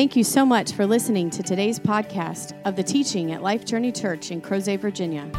[0.00, 3.92] Thank you so much for listening to today's podcast of the teaching at Life Journey
[3.92, 5.30] Church in Crozet, Virginia.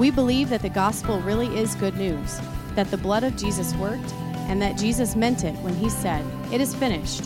[0.00, 2.40] We believe that the gospel really is good news,
[2.74, 4.12] that the blood of Jesus worked,
[4.48, 7.22] and that Jesus meant it when he said, It is finished.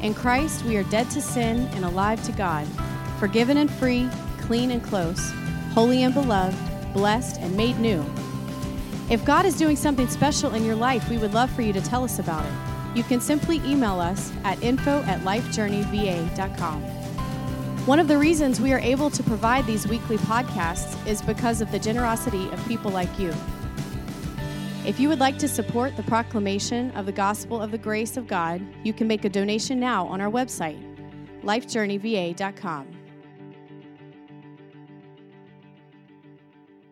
[0.00, 2.66] In Christ, we are dead to sin and alive to God,
[3.20, 4.08] forgiven and free,
[4.40, 5.30] clean and close,
[5.74, 6.56] holy and beloved,
[6.94, 8.02] blessed and made new.
[9.10, 11.82] If God is doing something special in your life, we would love for you to
[11.82, 16.82] tell us about it you can simply email us at info at lifejourneyva.com.
[17.86, 21.70] One of the reasons we are able to provide these weekly podcasts is because of
[21.70, 23.34] the generosity of people like you.
[24.86, 28.26] If you would like to support the proclamation of the gospel of the grace of
[28.26, 30.80] God, you can make a donation now on our website,
[31.42, 32.88] lifejourneyva.com.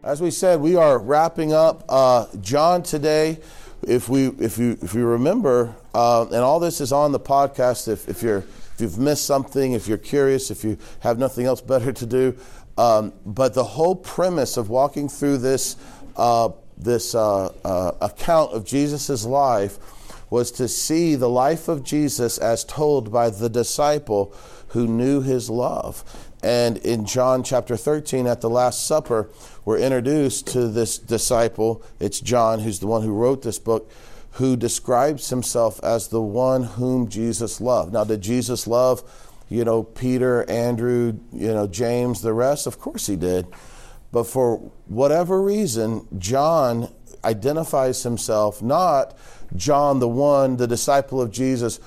[0.02, 3.38] As we said, we are wrapping up uh, John today
[3.82, 7.88] if we if you if you remember, uh, and all this is on the podcast.
[7.88, 11.60] If if you're if you've missed something, if you're curious, if you have nothing else
[11.60, 12.36] better to do,
[12.78, 15.76] um, but the whole premise of walking through this
[16.16, 19.78] uh, this uh, uh account of Jesus' life
[20.30, 24.34] was to see the life of Jesus as told by the disciple
[24.68, 26.02] who knew his love.
[26.42, 29.30] And in John chapter 13, at the Last Supper,
[29.64, 31.82] we're introduced to this disciple.
[32.00, 33.90] It's John, who's the one who wrote this book,
[34.32, 37.92] who describes himself as the one whom Jesus loved.
[37.92, 39.02] Now, did Jesus love,
[39.48, 42.66] you know, Peter, Andrew, you know, James, the rest?
[42.66, 43.46] Of course he did.
[44.10, 44.56] But for
[44.86, 46.88] whatever reason, John
[47.24, 49.16] identifies himself not
[49.54, 51.78] John, the one, the disciple of Jesus,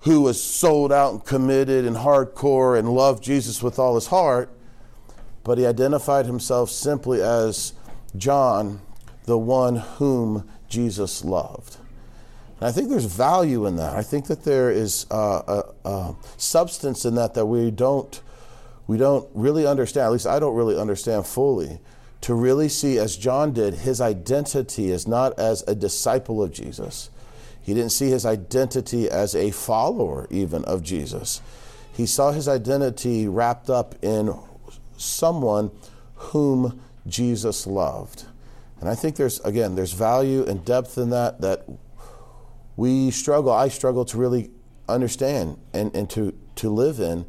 [0.00, 4.50] who was sold out and committed and hardcore and loved Jesus with all his heart
[5.48, 7.72] but he identified himself simply as
[8.18, 8.82] John,
[9.24, 11.78] the one whom Jesus loved.
[12.60, 13.96] And I think there's value in that.
[13.96, 18.20] I think that there is uh, a, a substance in that that we don't
[18.86, 20.04] we don't really understand.
[20.04, 21.78] At least I don't really understand fully.
[22.22, 27.08] To really see, as John did, his identity is not as a disciple of Jesus.
[27.68, 31.42] He didn't see his identity as a follower, even of Jesus.
[31.92, 34.34] He saw his identity wrapped up in
[34.96, 35.70] someone
[36.14, 38.24] whom Jesus loved.
[38.80, 41.66] And I think there's, again, there's value and depth in that that
[42.78, 44.50] we struggle, I struggle to really
[44.88, 47.26] understand and, and to, to live in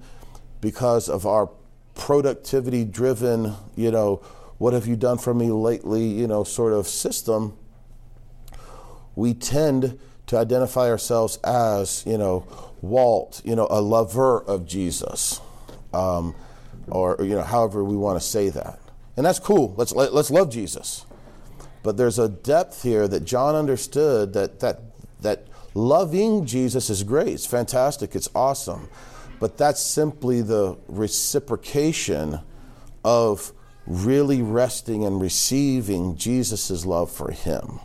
[0.62, 1.50] because of our
[1.96, 4.22] productivity driven, you know,
[4.58, 7.58] what have you done for me lately, you know, sort of system.
[9.18, 12.48] We tend to identify ourselves as, you know,
[12.82, 15.40] Walt, you know, a lover of Jesus.
[15.94, 16.34] Um,
[16.92, 18.80] or you know however we want to say that.
[19.18, 19.74] And that's cool.
[19.78, 21.06] Let's let, us let us love jesus.
[21.84, 24.82] But there's a depth here that john understood that that
[25.22, 28.16] that loving jesus is great it's fantastic.
[28.16, 28.90] It's awesome.
[29.40, 32.40] But that's simply the reciprocation
[33.06, 33.54] of
[33.86, 37.80] really resting and receiving jesus' love for him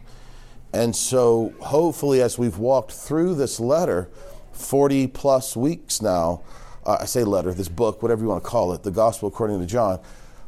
[0.74, 4.08] and so hopefully as we've walked through this letter
[4.52, 6.42] 40 plus weeks now
[6.86, 9.60] uh, I say letter, this book, whatever you want to call it, the Gospel according
[9.60, 10.00] to John,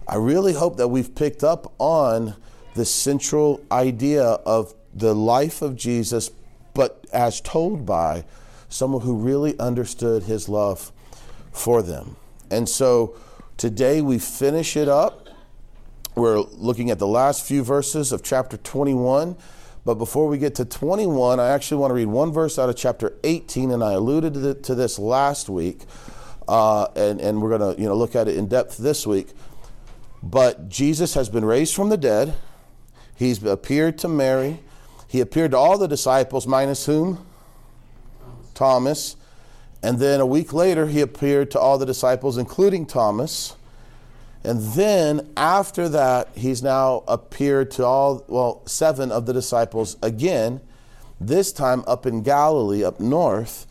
[0.06, 2.34] I really hope that we've picked up on
[2.74, 6.30] the central idea of the life of Jesus,
[6.74, 8.24] but as told by
[8.68, 10.92] someone who really understood his love
[11.52, 12.16] for them.
[12.50, 13.16] And so
[13.56, 15.28] today we finish it up.
[16.14, 19.36] We're looking at the last few verses of chapter 21.
[19.86, 22.76] But before we get to 21, I actually want to read one verse out of
[22.76, 25.82] chapter 18, and I alluded to this last week
[26.48, 29.28] uh, and, and we're going to you know, look at it in depth this week.
[30.22, 32.34] But Jesus has been raised from the dead.
[33.14, 34.60] He's appeared to Mary.
[35.08, 37.24] He appeared to all the disciples, minus whom?
[38.54, 39.16] Thomas.
[39.82, 43.54] And then a week later, he appeared to all the disciples, including Thomas.
[44.46, 50.60] And then after that, he's now appeared to all, well, seven of the disciples again,
[51.20, 53.66] this time up in Galilee, up north,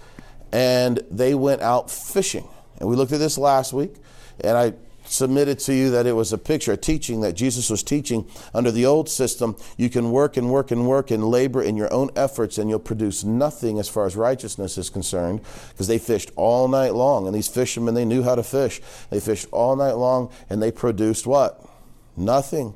[0.51, 2.45] and they went out fishing.
[2.77, 3.95] And we looked at this last week,
[4.41, 4.73] and I
[5.05, 8.71] submitted to you that it was a picture, a teaching that Jesus was teaching under
[8.71, 9.55] the old system.
[9.77, 12.79] You can work and work and work and labor in your own efforts, and you'll
[12.79, 17.27] produce nothing as far as righteousness is concerned because they fished all night long.
[17.27, 18.81] And these fishermen, they knew how to fish.
[19.09, 21.63] They fished all night long, and they produced what?
[22.17, 22.73] Nothing.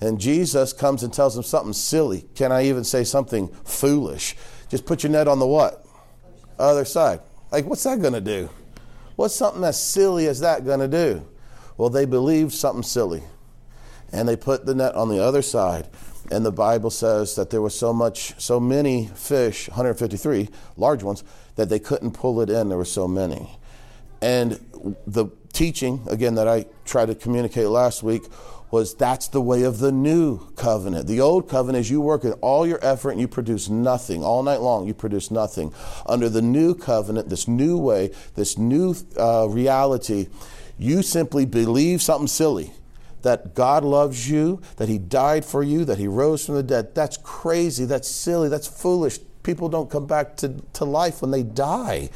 [0.00, 2.24] And Jesus comes and tells them something silly.
[2.34, 4.34] Can I even say something foolish?
[4.70, 5.84] Just put your net on the what?
[6.58, 7.20] Other side.
[7.50, 8.48] Like, what's that going to do?
[9.16, 11.26] What's something as silly as that going to do?
[11.80, 13.22] Well, they believed something silly.
[14.12, 15.88] And they put the net on the other side.
[16.30, 21.24] and the Bible says that there was so much, so many fish, 153 large ones,
[21.56, 22.68] that they couldn't pull it in.
[22.68, 23.58] There were so many.
[24.20, 24.60] And
[25.06, 28.24] the teaching, again, that I tried to communicate last week
[28.70, 31.06] was that's the way of the new covenant.
[31.06, 34.22] The old covenant is you work in all your effort and you produce nothing.
[34.22, 35.72] All night long, you produce nothing.
[36.04, 40.28] Under the new covenant, this new way, this new uh, reality,
[40.80, 42.72] you simply believe something silly
[43.22, 46.94] that God loves you, that He died for you, that He rose from the dead.
[46.94, 47.84] That's crazy.
[47.84, 48.48] That's silly.
[48.48, 49.18] That's foolish.
[49.42, 52.08] People don't come back to, to life when they die.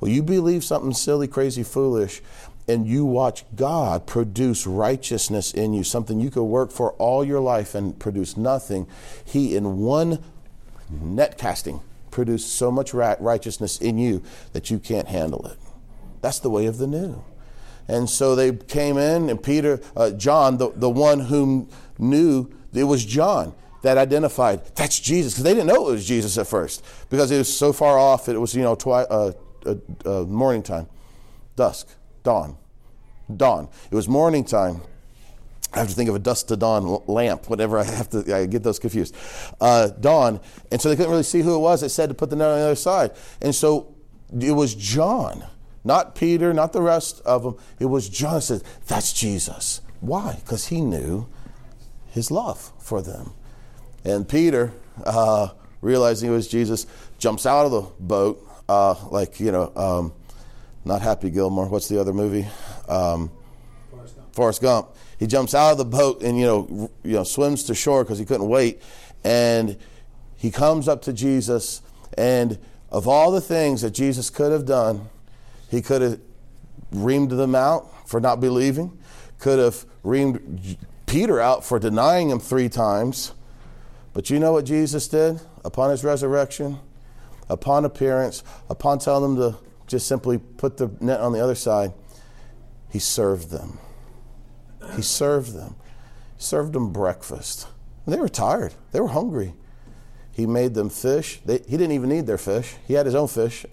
[0.00, 2.20] Well, you believe something silly, crazy, foolish,
[2.68, 7.40] and you watch God produce righteousness in you, something you could work for all your
[7.40, 8.86] life and produce nothing.
[9.24, 10.22] He, in one
[10.90, 11.80] net casting,
[12.10, 14.22] produced so much righteousness in you
[14.52, 15.58] that you can't handle it.
[16.20, 17.24] That's the way of the new.
[17.88, 22.84] And so they came in, and Peter, uh, John, the, the one whom knew it
[22.84, 26.84] was John that identified that's Jesus, because they didn't know it was Jesus at first,
[27.10, 28.28] because it was so far off.
[28.28, 29.32] It was, you know, twi- uh,
[29.66, 30.88] uh, uh morning time,
[31.56, 31.88] dusk
[32.22, 32.56] dawn.
[33.34, 33.68] Dawn.
[33.90, 34.82] It was morning time.
[35.72, 38.46] I have to think of a dusk to dawn lamp, whatever I have to, I
[38.46, 39.14] get those confused.
[39.60, 40.40] Uh, dawn.
[40.70, 41.82] And so they couldn't really see who it was.
[41.82, 43.12] It said to put the net on the other side.
[43.42, 43.94] And so
[44.38, 45.44] it was John,
[45.84, 47.56] not Peter, not the rest of them.
[47.78, 49.80] It was John said, That's Jesus.
[50.00, 50.40] Why?
[50.42, 51.26] Because he knew
[52.10, 53.32] his love for them.
[54.04, 54.72] And Peter,
[55.04, 55.48] uh,
[55.80, 56.86] realizing it was Jesus,
[57.18, 60.12] jumps out of the boat, uh, like, you know, um,
[60.84, 61.66] not Happy Gilmore.
[61.68, 62.46] What's the other movie?
[62.88, 63.30] Um,
[63.90, 64.34] Forrest, Gump.
[64.34, 64.88] Forrest Gump.
[65.18, 68.18] He jumps out of the boat and you know, you know, swims to shore because
[68.18, 68.82] he couldn't wait,
[69.22, 69.78] and
[70.36, 71.80] he comes up to Jesus.
[72.18, 72.58] And
[72.90, 75.08] of all the things that Jesus could have done,
[75.70, 76.20] he could have
[76.92, 78.98] reamed them out for not believing,
[79.38, 80.76] could have reamed
[81.06, 83.32] Peter out for denying him three times.
[84.12, 86.78] But you know what Jesus did upon his resurrection,
[87.48, 91.92] upon appearance, upon telling them to just simply put the net on the other side.
[92.90, 93.78] He served them.
[94.94, 95.76] He served them.
[96.36, 97.66] He served them breakfast.
[98.06, 98.74] They were tired.
[98.92, 99.54] They were hungry.
[100.30, 101.40] He made them fish.
[101.44, 102.74] They, he didn't even need their fish.
[102.86, 103.66] He had his own fish.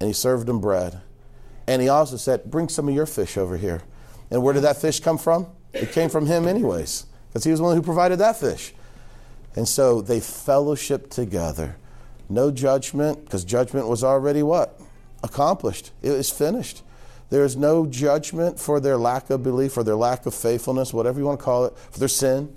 [0.00, 1.00] And he served them bread.
[1.66, 3.82] And he also said, Bring some of your fish over here.
[4.30, 5.46] And where did that fish come from?
[5.72, 8.72] It came from him, anyways, because he was the one who provided that fish.
[9.56, 11.76] And so they fellowshiped together.
[12.28, 14.80] No judgment, because judgment was already what?
[15.24, 15.90] accomplished.
[16.02, 16.82] It was finished.
[17.30, 21.18] There is no judgment for their lack of belief or their lack of faithfulness, whatever
[21.18, 22.54] you want to call it, for their sin,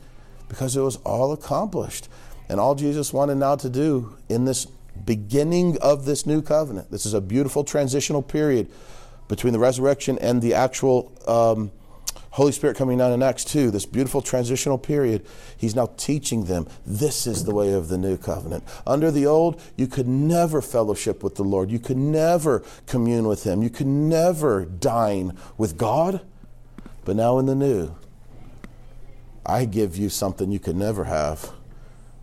[0.49, 2.09] because it was all accomplished.
[2.49, 4.67] And all Jesus wanted now to do in this
[5.05, 8.69] beginning of this new covenant, this is a beautiful transitional period
[9.27, 11.71] between the resurrection and the actual um,
[12.37, 15.25] Holy Spirit coming down in Acts 2, this beautiful transitional period,
[15.57, 18.63] he's now teaching them this is the way of the new covenant.
[18.85, 23.43] Under the old, you could never fellowship with the Lord, you could never commune with
[23.43, 26.21] him, you could never dine with God.
[27.05, 27.95] But now in the new,
[29.43, 31.51] I give you something you could never have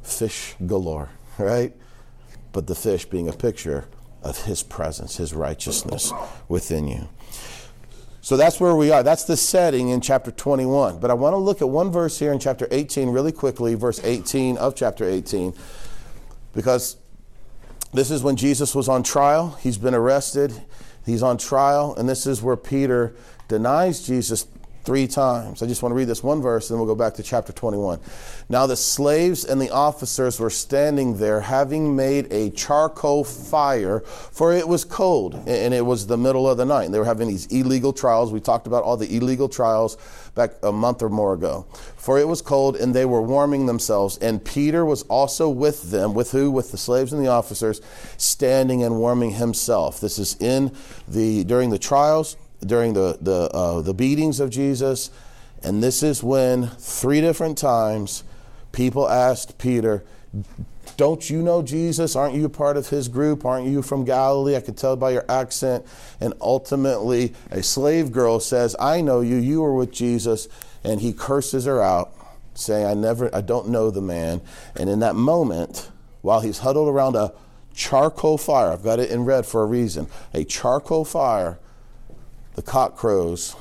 [0.03, 1.75] fish galore, right?
[2.55, 3.85] But the fish being a picture
[4.23, 6.12] of his presence, his righteousness
[6.49, 7.09] within you.
[8.23, 9.03] So that's where we are.
[9.03, 10.99] That's the setting in chapter 21.
[10.99, 14.03] But I want to look at one verse here in chapter 18 really quickly, verse
[14.03, 15.53] 18 of chapter 18,
[16.55, 16.97] because
[17.93, 19.58] this is when Jesus was on trial.
[19.61, 20.63] He's been arrested,
[21.05, 23.15] he's on trial, and this is where Peter
[23.49, 24.46] denies Jesus
[24.84, 25.62] three times.
[25.62, 27.53] I just want to read this one verse, and then we'll go back to chapter
[27.53, 28.00] 21.
[28.48, 34.53] Now the slaves and the officers were standing there, having made a charcoal fire, for
[34.53, 36.84] it was cold, and it was the middle of the night.
[36.84, 38.32] And they were having these illegal trials.
[38.32, 39.96] We talked about all the illegal trials
[40.34, 41.67] back a month or more ago.
[41.96, 44.19] For it was cold, and they were warming themselves.
[44.19, 46.50] And Peter was also with them, with who?
[46.50, 47.81] With the slaves and the officers,
[48.19, 50.00] standing and warming himself.
[50.00, 50.72] This is in
[51.08, 52.36] the during the trials
[52.67, 55.11] during the, the, uh, the beatings of Jesus.
[55.63, 58.25] And this is when, three different times,
[58.73, 60.05] people asked Peter,
[60.97, 62.15] Don't you know Jesus?
[62.15, 63.44] Aren't you part of his group?
[63.44, 64.56] Aren't you from Galilee?
[64.56, 65.87] I could tell by your accent.
[66.21, 69.37] And ultimately, a slave girl says, I know you.
[69.37, 70.49] You were with Jesus.
[70.83, 72.13] And he curses her out,
[72.55, 74.43] saying, I never, I don't know the man.
[74.77, 75.91] And in that moment,
[76.21, 77.33] while he's huddled around a
[77.75, 81.59] charcoal fire, I've got it in red for a reason, a charcoal fire,
[82.55, 83.56] the cock crows,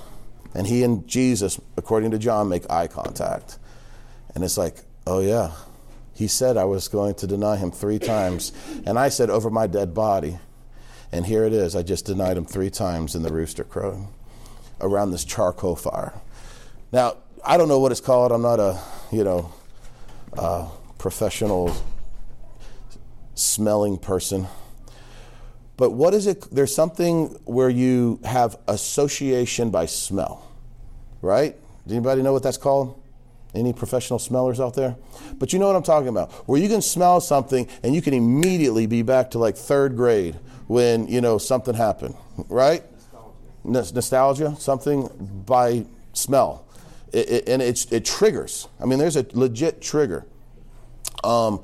[0.53, 3.57] and he and Jesus, according to John, make eye contact.
[4.35, 5.51] And it's like, oh yeah,
[6.13, 8.51] he said I was going to deny him three times.
[8.85, 10.38] And I said, over my dead body.
[11.12, 11.75] And here it is.
[11.75, 14.07] I just denied him three times in the rooster crow
[14.81, 16.13] around this charcoal fire.
[16.91, 18.31] Now, I don't know what it's called.
[18.31, 18.79] I'm not a,
[19.12, 19.51] you know,
[20.97, 21.75] professional
[23.35, 24.47] smelling person.
[25.77, 26.41] But what is it?
[26.51, 30.47] There's something where you have association by smell,
[31.21, 31.55] right?
[31.83, 33.01] Does anybody know what that's called?
[33.55, 34.95] Any professional smellers out there?
[35.37, 36.31] But you know what I'm talking about.
[36.47, 40.35] Where you can smell something and you can immediately be back to like third grade
[40.67, 42.15] when, you know, something happened,
[42.49, 42.83] right?
[43.63, 43.93] Nostalgia.
[43.95, 46.65] Nostalgia, something by smell.
[47.11, 48.67] It, it, and it triggers.
[48.81, 50.25] I mean, there's a legit trigger.
[51.23, 51.63] Um,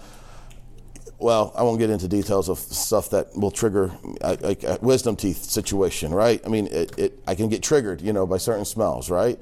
[1.19, 5.43] well, I won't get into details of stuff that will trigger like a, wisdom teeth
[5.43, 6.41] situation, right?
[6.45, 9.37] I mean, it, it, I can get triggered, you know, by certain smells, right?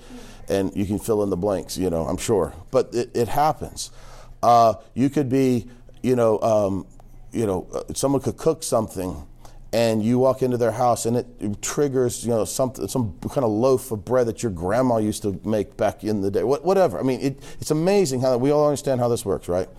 [0.50, 2.54] And you can fill in the blanks, you know, I'm sure.
[2.72, 3.92] But it, it happens.
[4.42, 5.68] Uh, you could be,
[6.02, 6.88] you know, um,
[7.32, 9.28] you know, uh, someone could cook something
[9.72, 13.52] and you walk into their house and it, triggers, you know, something, some kind of
[13.52, 16.98] loaf of bread that your grandma used to make back in the day, what, whatever.
[16.98, 19.70] I mean, it, it's amazing how we all understand how this works, right?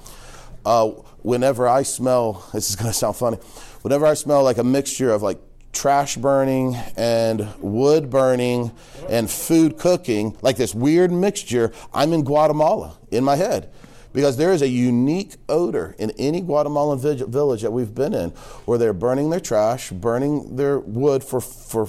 [0.64, 0.88] Uh,
[1.22, 3.38] whenever I smell, this is going to sound funny,
[3.82, 5.38] whenever I smell like a mixture of like
[5.72, 8.72] trash burning and wood burning
[9.08, 13.70] and food cooking, like this weird mixture, I'm in Guatemala in my head.
[14.12, 18.30] Because there is a unique odor in any Guatemalan village that we've been in
[18.64, 21.86] where they're burning their trash, burning their wood for, for,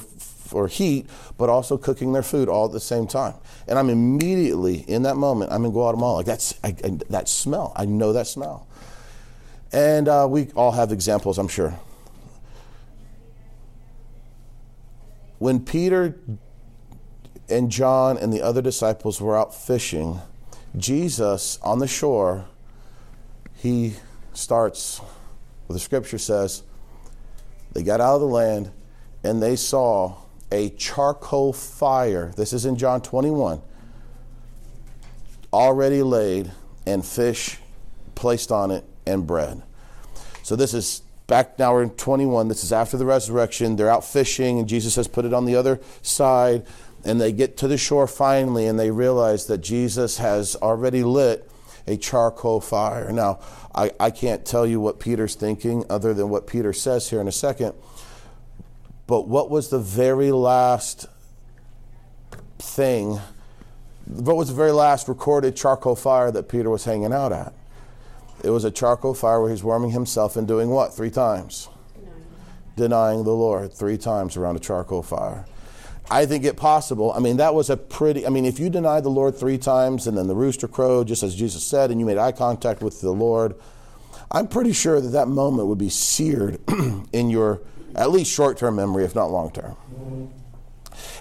[0.50, 3.36] for heat, but also cooking their food all at the same time.
[3.68, 6.18] And I'm immediately, in that moment, I'm in Guatemala.
[6.18, 8.68] Like that's, I, I, that smell, I know that smell.
[9.72, 11.80] And uh, we all have examples, I'm sure.
[15.38, 16.20] When Peter
[17.48, 20.20] and John and the other disciples were out fishing,
[20.76, 22.46] Jesus on the shore,
[23.56, 23.94] he
[24.34, 26.64] starts, well, the scripture says,
[27.74, 28.72] they got out of the land
[29.24, 30.16] and they saw
[30.52, 32.32] a charcoal fire.
[32.36, 33.62] This is in John 21.
[35.52, 36.52] Already laid
[36.86, 37.58] and fish
[38.16, 39.62] placed on it and bread.
[40.44, 42.48] So this is back now we're in 21.
[42.48, 43.76] This is after the resurrection.
[43.76, 46.66] They're out fishing, and Jesus has put it on the other side.
[47.06, 51.50] And they get to the shore finally, and they realize that Jesus has already lit
[51.88, 53.12] a charcoal fire.
[53.12, 53.40] Now,
[53.74, 57.28] I, I can't tell you what Peter's thinking other than what Peter says here in
[57.28, 57.74] a second.
[59.10, 61.08] But what was the very last
[62.60, 63.20] thing?
[64.06, 67.52] What was the very last recorded charcoal fire that Peter was hanging out at?
[68.44, 70.94] It was a charcoal fire where he's warming himself and doing what?
[70.94, 71.70] Three times?
[71.96, 72.24] Denying,
[72.76, 75.48] Denying the Lord three times around a charcoal fire.
[76.12, 77.12] I think it possible.
[77.12, 80.06] I mean, that was a pretty, I mean, if you denied the Lord three times
[80.06, 83.02] and then the rooster crowed, just as Jesus said, and you made eye contact with
[83.02, 83.56] the Lord,
[84.30, 86.60] I'm pretty sure that that moment would be seared
[87.12, 87.60] in your
[88.00, 89.76] at least short term memory, if not long term.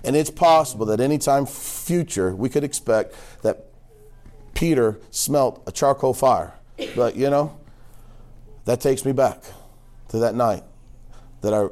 [0.02, 3.66] And it's possible that any time future we could expect that
[4.54, 6.54] Peter smelt a charcoal fire
[6.94, 7.58] but you know,
[8.64, 9.42] that takes me back
[10.08, 10.62] to that night
[11.40, 11.68] that I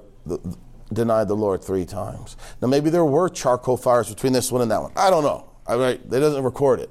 [0.93, 2.37] denied the Lord three times.
[2.61, 4.93] Now maybe there were charcoal fires between this one and that one.
[4.97, 5.51] I don't know.
[5.67, 6.91] I mean, they doesn't record it,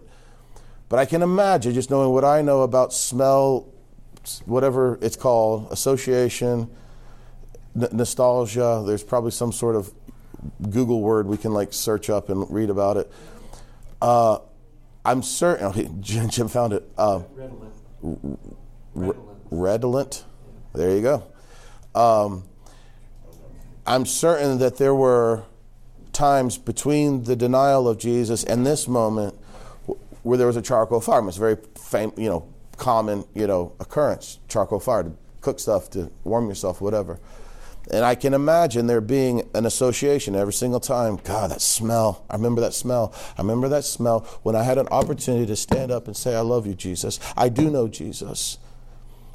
[0.90, 3.70] but I can imagine just knowing what I know about smell,
[4.46, 6.70] whatever it's called, association,
[7.76, 8.84] n- nostalgia.
[8.86, 9.94] There's probably some sort of
[10.70, 13.12] Google word we can like search up and read about it.
[14.02, 14.40] Uh,
[15.04, 15.66] I'm certain.
[15.68, 16.84] Oh, Jim found it.
[16.98, 17.22] Uh,
[19.52, 20.26] redolent.
[20.74, 21.24] There you go.
[22.00, 22.44] Um,
[23.88, 25.44] I'm certain that there were
[26.12, 29.36] times between the denial of Jesus and this moment
[30.24, 31.26] where there was a charcoal fire.
[31.28, 35.90] It's a very fam- you know, common, you know, occurrence, charcoal fire to cook stuff,
[35.92, 37.20] to warm yourself, whatever.
[37.92, 41.20] And I can imagine there being an association every single time.
[41.24, 42.26] God, that smell.
[42.30, 43.14] I remember that smell.
[43.38, 46.42] I remember that smell when I had an opportunity to stand up and say, I
[46.42, 47.20] love you, Jesus.
[47.38, 48.58] I do know Jesus.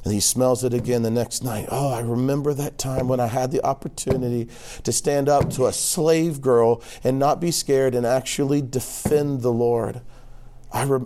[0.03, 1.67] And he smells it again the next night.
[1.69, 4.49] Oh, I remember that time when I had the opportunity
[4.83, 9.51] to stand up to a slave girl and not be scared and actually defend the
[9.51, 10.01] Lord.
[10.73, 11.05] I, re-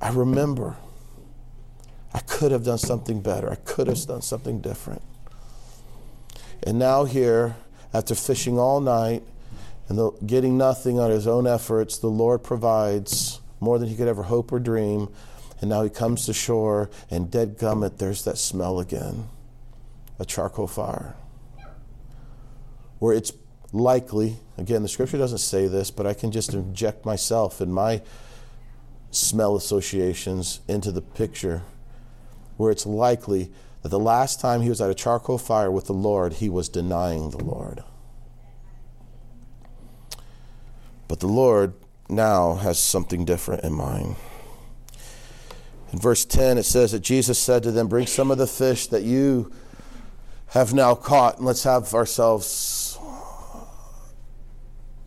[0.00, 0.76] I remember.
[2.14, 3.50] I could have done something better.
[3.50, 5.02] I could have done something different.
[6.66, 7.56] And now, here,
[7.92, 9.22] after fishing all night
[9.88, 14.08] and the, getting nothing on his own efforts, the Lord provides more than he could
[14.08, 15.08] ever hope or dream.
[15.60, 19.28] And now he comes to shore, and dead gummit, there's that smell again
[20.18, 21.14] a charcoal fire.
[22.98, 23.32] Where it's
[23.72, 28.02] likely, again, the scripture doesn't say this, but I can just inject myself and my
[29.10, 31.62] smell associations into the picture,
[32.56, 33.50] where it's likely
[33.84, 36.70] that the last time he was at a charcoal fire with the Lord, he was
[36.70, 37.84] denying the Lord.
[41.06, 41.74] But the Lord
[42.08, 44.16] now has something different in mind.
[45.92, 48.86] In verse 10, it says that Jesus said to them, Bring some of the fish
[48.86, 49.52] that you
[50.46, 52.98] have now caught, and let's have ourselves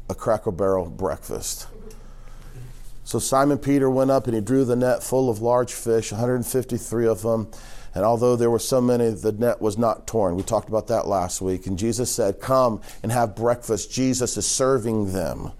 [0.07, 1.65] a cracker barrel breakfast.
[3.05, 7.07] So Simon Peter went up and he drew the net full of large fish, 153
[7.07, 7.49] of them.
[7.95, 10.35] And although there were so many, the net was not torn.
[10.35, 11.65] We talked about that last week.
[11.67, 13.91] And Jesus said, Come and have breakfast.
[13.91, 15.51] Jesus is serving them.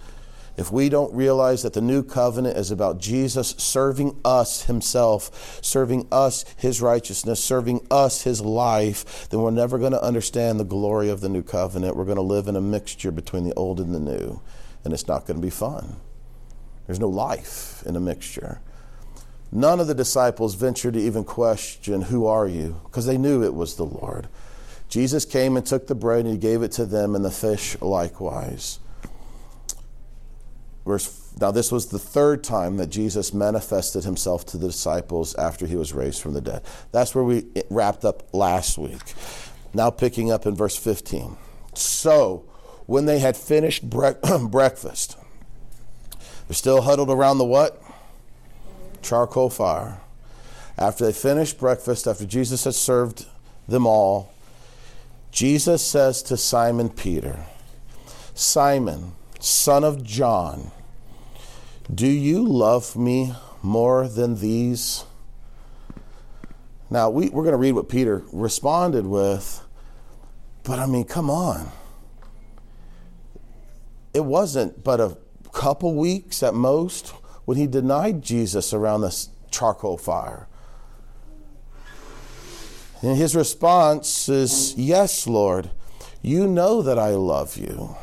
[0.57, 6.07] If we don't realize that the new covenant is about Jesus serving us himself, serving
[6.11, 11.09] us his righteousness, serving us his life, then we're never going to understand the glory
[11.09, 11.95] of the new covenant.
[11.95, 14.41] We're going to live in a mixture between the old and the new,
[14.83, 15.97] and it's not going to be fun.
[16.87, 18.59] There's no life in a mixture.
[19.51, 22.79] None of the disciples ventured to even question, Who are you?
[22.83, 24.27] because they knew it was the Lord.
[24.89, 27.79] Jesus came and took the bread and he gave it to them, and the fish
[27.81, 28.79] likewise.
[30.85, 35.67] Verse, now, this was the third time that Jesus manifested himself to the disciples after
[35.67, 36.63] he was raised from the dead.
[36.91, 39.01] That's where we wrapped up last week.
[39.73, 41.37] Now, picking up in verse 15.
[41.75, 42.45] So,
[42.87, 44.11] when they had finished bre-
[44.49, 45.15] breakfast,
[46.47, 47.83] they're still huddled around the what?
[49.07, 50.01] Charcoal fire.
[50.77, 53.25] After they finished breakfast, after Jesus had served
[53.67, 54.33] them all,
[55.31, 57.45] Jesus says to Simon Peter,
[58.35, 60.71] Simon, son of John,
[61.93, 63.33] do you love me
[63.63, 65.05] more than these?
[66.89, 69.63] Now, we, we're going to read what Peter responded with,
[70.63, 71.71] but I mean, come on.
[74.13, 75.17] It wasn't but a
[75.53, 77.13] couple weeks at most
[77.47, 80.49] when he denied Jesus around the charcoal fire.
[83.01, 85.69] And his response is, Yes, Lord,
[86.21, 87.95] you know that I love you.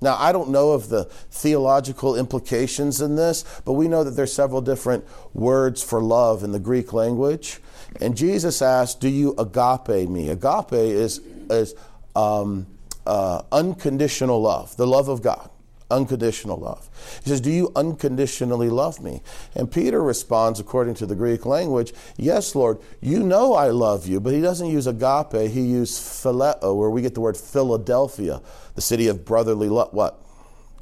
[0.00, 4.32] Now, I don't know of the theological implications in this, but we know that there's
[4.32, 5.04] several different
[5.34, 7.58] words for love in the Greek language.
[8.00, 10.28] And Jesus asked, Do you agape me?
[10.28, 11.18] Agape is,
[11.50, 11.74] is
[12.14, 12.68] um,
[13.04, 15.50] uh, unconditional love, the love of God
[15.92, 16.88] unconditional love.
[17.22, 19.22] He says, Do you unconditionally love me?
[19.54, 24.20] And Peter responds, according to the Greek language, Yes, Lord, you know I love you.
[24.20, 28.40] But he doesn't use agape, he used phileo, where we get the word Philadelphia,
[28.74, 30.18] the city of brotherly what?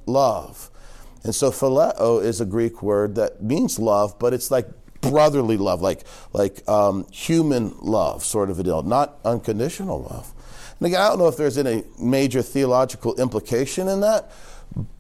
[0.07, 0.71] Love.
[1.23, 4.67] And so phileo is a Greek word that means love, but it's like
[5.01, 10.33] brotherly love, like, like um, human love, sort of a deal, not unconditional love.
[10.79, 14.31] And again, I don't know if there's any major theological implication in that,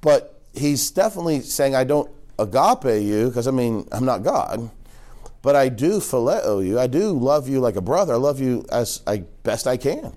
[0.00, 4.70] but he's definitely saying, I don't agape you, because I mean, I'm not God,
[5.42, 6.78] but I do phileo you.
[6.78, 8.14] I do love you like a brother.
[8.14, 10.16] I love you as I best I can.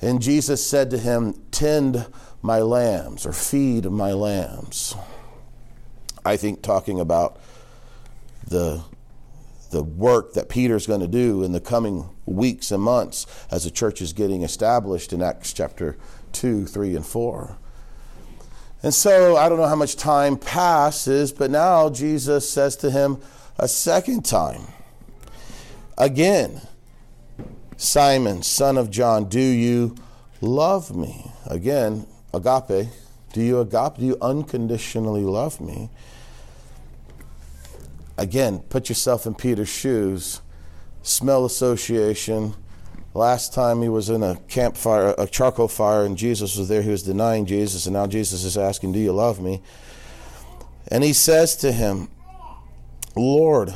[0.00, 2.06] And Jesus said to him, Tend
[2.42, 4.94] my lambs or feed my lambs.
[6.24, 7.40] I think talking about
[8.46, 8.82] the
[9.70, 13.70] the work that Peter's going to do in the coming weeks and months as the
[13.72, 15.96] church is getting established in Acts chapter
[16.32, 17.58] 2, 3, and 4.
[18.84, 23.16] And so I don't know how much time passes, but now Jesus says to him
[23.58, 24.60] a second time,
[25.96, 26.60] Again,
[27.78, 29.96] Simon, son of John, do you
[30.42, 31.32] love me?
[31.46, 32.90] Again, agape.
[33.32, 33.96] Do you agape?
[33.96, 35.88] Do you unconditionally love me?
[38.18, 40.42] Again, put yourself in Peter's shoes.
[41.02, 42.54] Smell association
[43.14, 46.82] Last time he was in a campfire, a charcoal fire, and Jesus was there.
[46.82, 49.62] He was denying Jesus, and now Jesus is asking, Do you love me?
[50.88, 52.08] And he says to him,
[53.16, 53.72] Lord,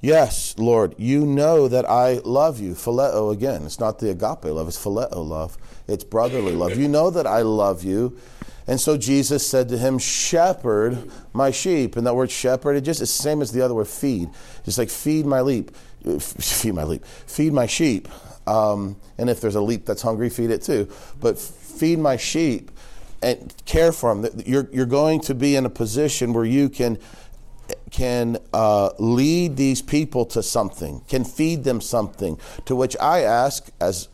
[0.00, 2.72] yes, Lord, you know that I love you.
[2.74, 3.64] Phileo again.
[3.64, 5.56] It's not the agape love, it's phileo love.
[5.86, 6.76] It's brotherly love.
[6.76, 8.18] You know that I love you.
[8.66, 11.96] And so Jesus said to him, Shepherd my sheep.
[11.96, 14.30] And that word shepherd, it just is the same as the other word feed.
[14.64, 15.70] It's like feed my leap.
[16.18, 17.04] Feed my leap.
[17.04, 18.08] Feed my sheep.
[18.46, 20.88] Um, and if there's a leap that's hungry, feed it too.
[21.20, 22.70] But feed my sheep
[23.22, 24.42] and care for them.
[24.44, 26.98] You're, you're going to be in a position where you can
[27.90, 32.38] can uh, lead these people to something, can feed them something.
[32.64, 34.08] To which I ask, as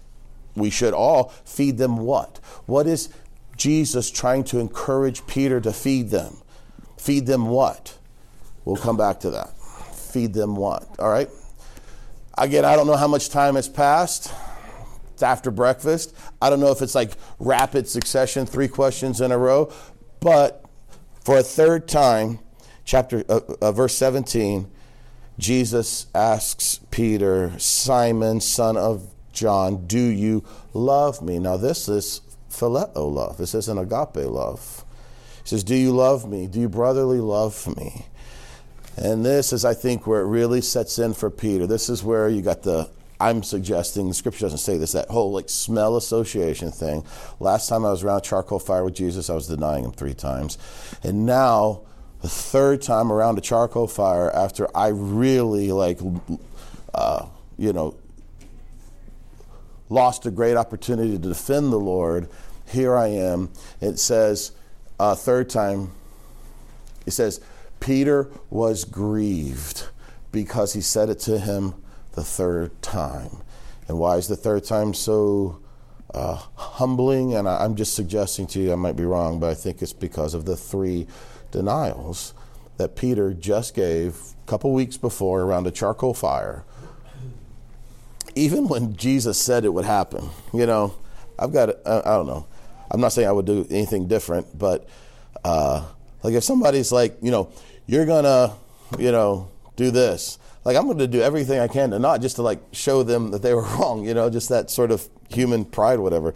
[0.57, 2.39] we should all, feed them what?
[2.67, 3.09] What is
[3.57, 6.39] Jesus trying to encourage Peter to feed them?
[6.99, 7.97] Feed them what?
[8.65, 9.57] We'll come back to that.
[9.95, 10.87] Feed them what?
[10.99, 11.29] All right?
[12.39, 14.33] Again, I don't know how much time has passed.
[15.13, 16.15] It's after breakfast.
[16.41, 19.73] I don't know if it's like rapid succession, three questions in a row,
[20.21, 20.65] but
[21.25, 22.39] for a third time,
[22.85, 24.71] chapter uh, uh, verse 17,
[25.39, 31.39] Jesus asks Peter, Simon, son of John, do you love me?
[31.39, 32.21] Now this is
[32.51, 33.37] phileo love.
[33.39, 34.85] This isn't agape love.
[35.43, 36.47] He says, Do you love me?
[36.47, 38.07] Do you brotherly love me?
[39.01, 41.67] And this is, I think, where it really sets in for Peter.
[41.67, 45.33] This is where you got the, I'm suggesting, the scripture doesn't say this, that whole
[45.33, 47.05] like smell association thing.
[47.39, 50.59] Last time I was around charcoal fire with Jesus, I was denying him three times.
[51.03, 51.83] And now,
[52.23, 56.01] the third time around a charcoal fire, after I really like,
[56.93, 57.95] uh, you know,
[59.89, 62.29] lost a great opportunity to defend the Lord,
[62.67, 63.51] here I am.
[63.81, 64.53] It says,
[64.99, 65.93] uh, third time,
[67.07, 67.41] it says,
[67.81, 69.89] Peter was grieved
[70.33, 71.75] because he said it to him
[72.13, 73.43] the third time.
[73.87, 75.61] And why is the third time so
[76.13, 77.35] uh, humbling?
[77.35, 79.93] And I, I'm just suggesting to you, I might be wrong, but I think it's
[79.93, 81.07] because of the three
[81.51, 82.35] denials
[82.77, 86.65] that Peter just gave a couple weeks before around a charcoal fire.
[88.35, 90.95] Even when Jesus said it would happen, you know,
[91.39, 92.47] I've got, I, I don't know,
[92.91, 94.89] I'm not saying I would do anything different, but
[95.45, 95.85] uh,
[96.23, 97.51] like if somebody's like, you know,
[97.89, 98.55] you're gonna,
[98.97, 100.39] you know, do this.
[100.65, 103.31] Like I'm going to do everything I can to not just to like show them
[103.31, 106.35] that they were wrong, you know, just that sort of human pride, whatever.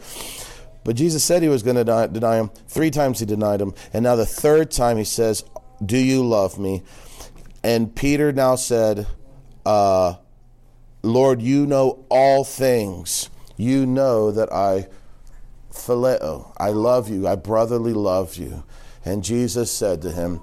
[0.84, 2.50] But Jesus said he was going to deny, deny him.
[2.66, 3.72] Three times he denied him.
[3.92, 5.44] And now the third time he says,
[5.84, 6.82] Do you love me?
[7.62, 9.06] And Peter now said,
[9.64, 10.14] uh,
[11.02, 13.30] Lord, you know all things.
[13.56, 14.88] You know that I
[15.72, 18.64] phileo, I love you, I brotherly love you.
[19.04, 20.40] And Jesus said to him,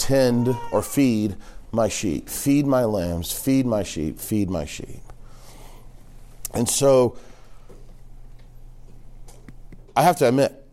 [0.00, 1.36] Tend or feed
[1.72, 5.02] my sheep, feed my lambs, feed my sheep, feed my sheep.
[6.54, 7.18] And so
[9.94, 10.66] I have to admit,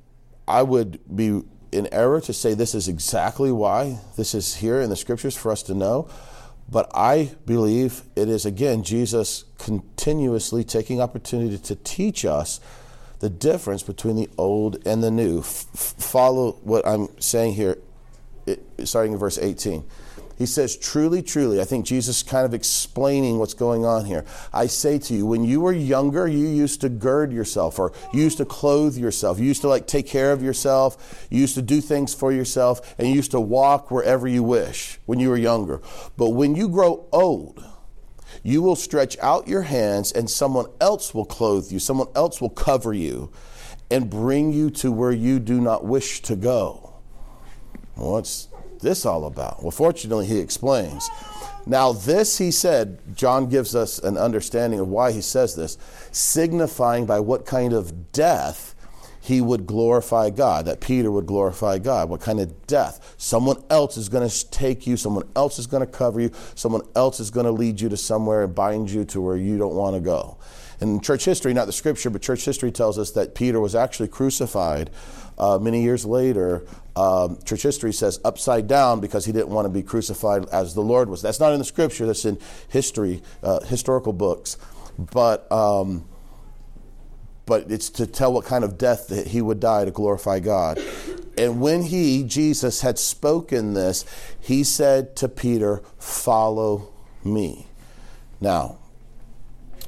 [0.48, 4.90] I would be in error to say this is exactly why this is here in
[4.90, 6.10] the scriptures for us to know.
[6.70, 12.62] But I believe it is, again, Jesus continuously taking opportunity to teach us
[13.20, 15.40] the difference between the old and the new.
[15.40, 17.78] F- follow what I'm saying here,
[18.84, 19.84] starting in verse 18.
[20.38, 24.24] He says, Truly, truly, I think Jesus is kind of explaining what's going on here.
[24.54, 28.24] I say to you, when you were younger, you used to gird yourself or you
[28.24, 29.40] used to clothe yourself.
[29.40, 31.28] You used to like take care of yourself.
[31.32, 35.00] You used to do things for yourself and you used to walk wherever you wish
[35.08, 35.82] when you were younger.
[36.18, 37.64] But when you grow old,
[38.44, 42.52] you will stretch out your hands and someone else will clothe you, someone else will
[42.52, 43.32] cover you
[43.90, 46.87] and bring you to where you do not wish to go.
[47.98, 48.48] What's
[48.82, 49.62] this all about?
[49.62, 51.10] Well, fortunately, he explains.
[51.66, 55.78] Now, this he said, John gives us an understanding of why he says this,
[56.12, 58.76] signifying by what kind of death
[59.20, 62.08] he would glorify God, that Peter would glorify God.
[62.10, 63.16] What kind of death?
[63.18, 66.84] Someone else is going to take you, someone else is going to cover you, someone
[66.96, 69.76] else is going to lead you to somewhere and bind you to where you don't
[69.76, 70.38] want to go.
[70.80, 74.08] In church history, not the scripture, but church history tells us that Peter was actually
[74.08, 74.92] crucified
[75.38, 76.66] uh, many years later.
[76.96, 80.82] Um, church history says upside down because he didn't want to be crucified as the
[80.82, 81.22] Lord was.
[81.22, 84.58] That's not in the scripture, that's in history, uh, historical books.
[84.98, 85.52] But.
[85.52, 86.06] Um,
[87.46, 90.80] but it's to tell what kind of death that he would die to glorify God.
[91.38, 94.04] And when he, Jesus, had spoken this,
[94.40, 96.90] he said to Peter, Follow
[97.24, 97.68] me.
[98.42, 98.80] Now,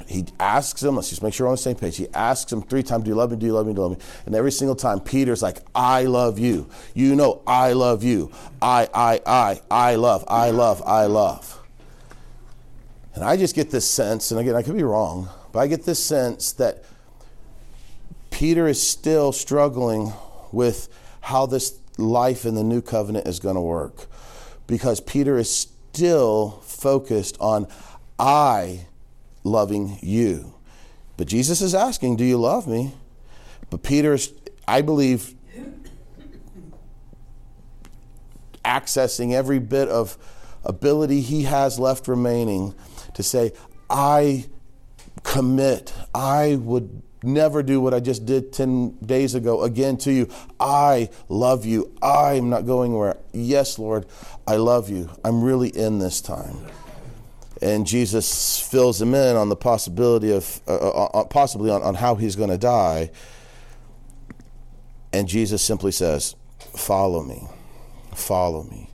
[0.07, 1.97] he asks him, let's just make sure we're on the same page.
[1.97, 3.38] He asks him three times, Do you love me?
[3.38, 3.73] Do you love me?
[3.73, 4.05] Do you love me?
[4.25, 6.69] And every single time, Peter's like, I love you.
[6.93, 8.31] You know, I love you.
[8.62, 11.59] I, I, I, I love, I love, I love.
[13.15, 15.83] And I just get this sense, and again, I could be wrong, but I get
[15.83, 16.83] this sense that
[18.29, 20.13] Peter is still struggling
[20.51, 20.88] with
[21.21, 24.07] how this life in the new covenant is going to work
[24.67, 27.67] because Peter is still focused on
[28.17, 28.88] I
[29.49, 30.53] loving you.
[31.17, 32.93] But Jesus is asking, Do you love me?
[33.69, 34.33] But Peter is,
[34.67, 35.35] I believe,
[38.63, 40.17] accessing every bit of
[40.63, 42.73] ability he has left remaining
[43.15, 43.51] to say,
[43.89, 44.45] I
[45.23, 50.29] commit, I would never do what I just did 10 days ago again to you.
[50.59, 51.93] I love you.
[52.01, 53.17] I'm not going where.
[53.33, 54.05] Yes, Lord,
[54.47, 55.09] I love you.
[55.23, 56.57] I'm really in this time.
[57.62, 61.95] And Jesus fills him in on the possibility of, uh, uh, uh possibly on, on
[61.95, 63.12] how he's going to die.
[65.12, 66.36] And Jesus simply says,
[66.76, 67.48] Follow me.
[68.13, 68.89] Follow me.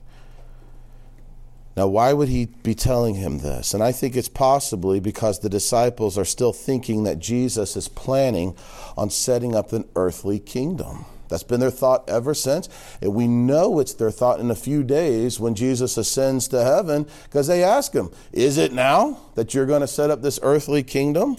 [1.76, 3.74] Now, why would he be telling him this?
[3.74, 8.56] And I think it's possibly because the disciples are still thinking that Jesus is planning
[8.96, 11.04] on setting up an earthly kingdom.
[11.28, 12.68] That's been their thought ever since.
[13.00, 17.06] And we know it's their thought in a few days when Jesus ascends to heaven
[17.24, 20.82] because they ask him, Is it now that you're going to set up this earthly
[20.82, 21.36] kingdom?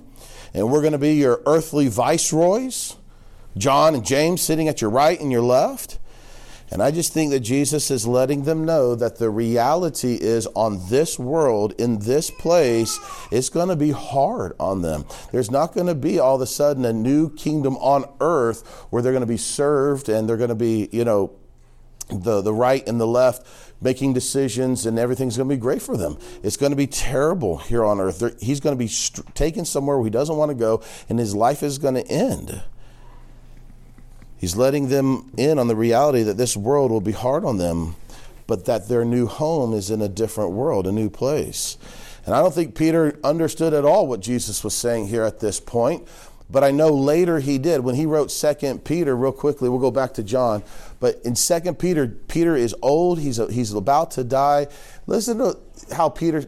[0.53, 2.95] And we're going to be your earthly viceroys?
[3.57, 5.99] John and James sitting at your right and your left?
[6.69, 10.89] And I just think that Jesus is letting them know that the reality is on
[10.89, 12.99] this world, in this place,
[13.31, 15.05] it's going to be hard on them.
[15.31, 19.01] There's not going to be all of a sudden a new kingdom on earth where
[19.01, 21.31] they're going to be served and they're going to be, you know,
[22.09, 23.45] the, the right and the left
[23.81, 26.17] making decisions and everything's going to be great for them.
[26.43, 28.41] It's going to be terrible here on earth.
[28.41, 28.91] He's going to be
[29.33, 32.61] taken somewhere where he doesn't want to go and his life is going to end.
[34.37, 37.95] He's letting them in on the reality that this world will be hard on them,
[38.45, 41.77] but that their new home is in a different world, a new place.
[42.25, 45.59] And I don't think Peter understood at all what Jesus was saying here at this
[45.59, 46.07] point,
[46.49, 47.81] but I know later he did.
[47.81, 50.63] When he wrote Second Peter, real quickly, we'll go back to John.
[50.99, 54.67] But in Second Peter, Peter is old, he's, a, he's about to die.
[55.07, 55.57] Listen to
[55.93, 56.45] how Peter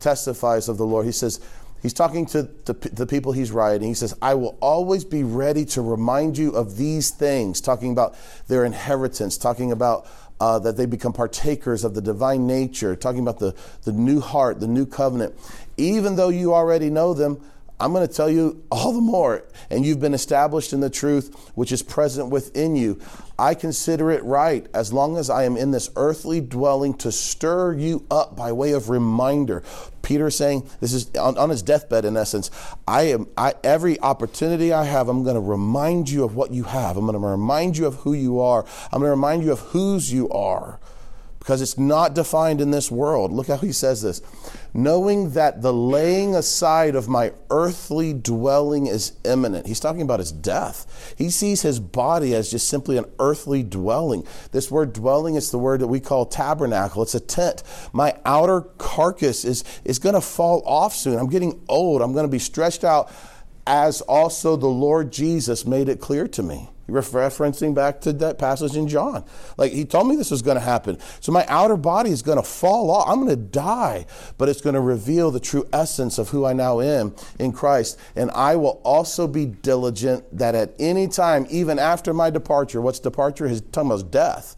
[0.00, 1.06] testifies of the Lord.
[1.06, 1.40] He says,
[1.84, 3.86] He's talking to the people he's writing.
[3.86, 8.16] He says, I will always be ready to remind you of these things, talking about
[8.48, 10.06] their inheritance, talking about
[10.40, 14.60] uh, that they become partakers of the divine nature, talking about the, the new heart,
[14.60, 15.34] the new covenant.
[15.76, 17.38] Even though you already know them,
[17.80, 21.52] I'm going to tell you all the more, and you've been established in the truth
[21.54, 23.00] which is present within you.
[23.38, 27.74] I consider it right, as long as I am in this earthly dwelling, to stir
[27.74, 29.64] you up by way of reminder.
[30.02, 32.50] Peter saying, this is on, on his deathbed, in essence.
[32.86, 36.64] I am, I, every opportunity I have, I'm going to remind you of what you
[36.64, 36.96] have.
[36.96, 38.64] I'm going to remind you of who you are.
[38.92, 40.78] I'm going to remind you of whose you are
[41.44, 43.30] because it's not defined in this world.
[43.30, 44.22] Look how he says this
[44.72, 49.66] knowing that the laying aside of my earthly dwelling is imminent.
[49.66, 51.14] He's talking about his death.
[51.18, 54.26] He sees his body as just simply an earthly dwelling.
[54.52, 57.62] This word dwelling is the word that we call tabernacle, it's a tent.
[57.92, 61.18] My outer carcass is, is going to fall off soon.
[61.18, 63.12] I'm getting old, I'm going to be stretched out,
[63.66, 68.76] as also the Lord Jesus made it clear to me referencing back to that passage
[68.76, 69.24] in John.
[69.56, 70.98] Like he told me this was going to happen.
[71.20, 73.08] So my outer body is going to fall off.
[73.08, 74.06] I'm going to die,
[74.38, 77.98] but it's going to reveal the true essence of who I now am in Christ.
[78.16, 83.00] And I will also be diligent that at any time, even after my departure, what's
[83.00, 83.48] departure?
[83.48, 84.56] His talking about death.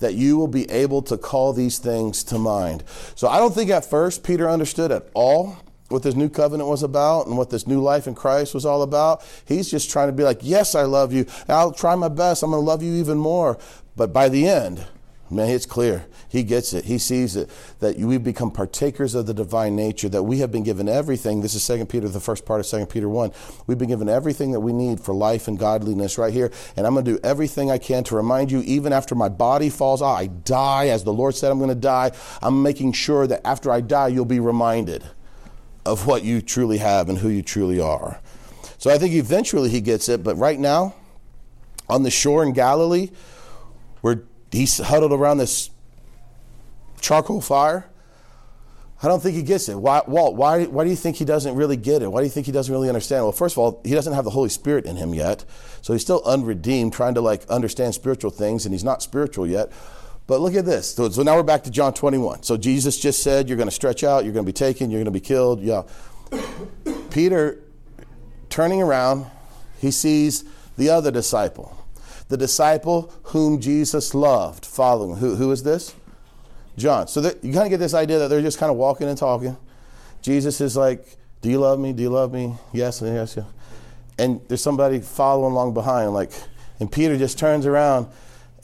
[0.00, 2.84] That you will be able to call these things to mind.
[3.16, 5.56] So I don't think at first Peter understood at all
[5.88, 8.82] what this new covenant was about and what this new life in Christ was all
[8.82, 9.22] about.
[9.46, 11.26] He's just trying to be like, yes, I love you.
[11.48, 12.42] I'll try my best.
[12.42, 13.58] I'm going to love you even more.
[13.96, 14.86] But by the end,
[15.30, 16.06] man, it's clear.
[16.28, 16.84] He gets it.
[16.84, 17.48] He sees it
[17.80, 21.40] that we become partakers of the divine nature, that we have been given everything.
[21.40, 23.32] This is 2 Peter, the first part of 2 Peter 1.
[23.66, 26.52] We've been given everything that we need for life and godliness right here.
[26.76, 29.70] And I'm going to do everything I can to remind you, even after my body
[29.70, 32.12] falls out, I die, as the Lord said I'm going to die.
[32.42, 35.02] I'm making sure that after I die, you'll be reminded
[35.88, 38.20] of what you truly have and who you truly are.
[38.76, 40.94] So I think eventually he gets it, but right now,
[41.88, 43.10] on the shore in Galilee,
[44.02, 44.22] where
[44.52, 45.70] he's huddled around this
[47.00, 47.88] charcoal fire,
[49.02, 49.76] I don't think he gets it.
[49.76, 52.10] Why, Walt, why, why do you think he doesn't really get it?
[52.10, 53.24] Why do you think he doesn't really understand?
[53.24, 55.44] Well, first of all, he doesn't have the Holy Spirit in him yet.
[55.82, 59.72] So he's still unredeemed, trying to like understand spiritual things, and he's not spiritual yet.
[60.28, 60.94] But look at this.
[60.94, 62.42] So, so now we're back to John 21.
[62.42, 64.98] So Jesus just said, You're going to stretch out, you're going to be taken, you're
[64.98, 65.60] going to be killed.
[65.60, 65.84] Yeah.
[67.10, 67.58] Peter,
[68.50, 69.26] turning around,
[69.80, 70.44] he sees
[70.76, 71.82] the other disciple,
[72.28, 75.16] the disciple whom Jesus loved, following.
[75.16, 75.94] Who, who is this?
[76.76, 77.08] John.
[77.08, 79.16] So that, you kind of get this idea that they're just kind of walking and
[79.16, 79.56] talking.
[80.20, 81.94] Jesus is like, Do you love me?
[81.94, 82.54] Do you love me?
[82.74, 83.46] Yes, yes, yes.
[84.18, 86.32] And there's somebody following along behind, like,
[86.80, 88.08] and Peter just turns around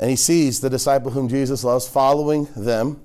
[0.01, 3.01] and he sees the disciple whom Jesus loves following them,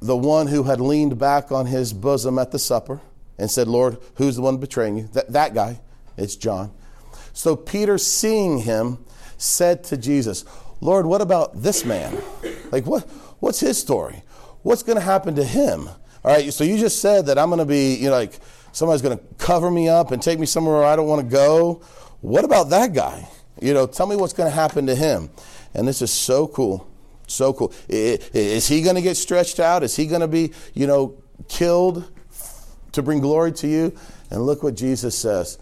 [0.00, 3.00] the one who had leaned back on his bosom at the supper
[3.38, 5.08] and said, Lord, who's the one betraying you?
[5.12, 5.80] That, that guy,
[6.16, 6.72] it's John.
[7.32, 9.04] So Peter, seeing him,
[9.36, 10.44] said to Jesus,
[10.80, 12.20] Lord, what about this man?
[12.70, 13.04] Like, what,
[13.40, 14.22] what's his story?
[14.62, 15.88] What's going to happen to him?
[16.24, 18.38] All right, so you just said that I'm going to be, you know, like,
[18.72, 21.28] somebody's going to cover me up and take me somewhere where I don't want to
[21.28, 21.82] go.
[22.20, 23.28] What about that guy?
[23.62, 25.30] You know, tell me what's going to happen to him.
[25.72, 26.88] And this is so cool.
[27.28, 27.72] So cool.
[27.88, 29.82] Is he going to get stretched out?
[29.82, 31.16] Is he going to be, you know,
[31.48, 32.10] killed
[32.92, 33.96] to bring glory to you?
[34.30, 35.58] And look what Jesus says.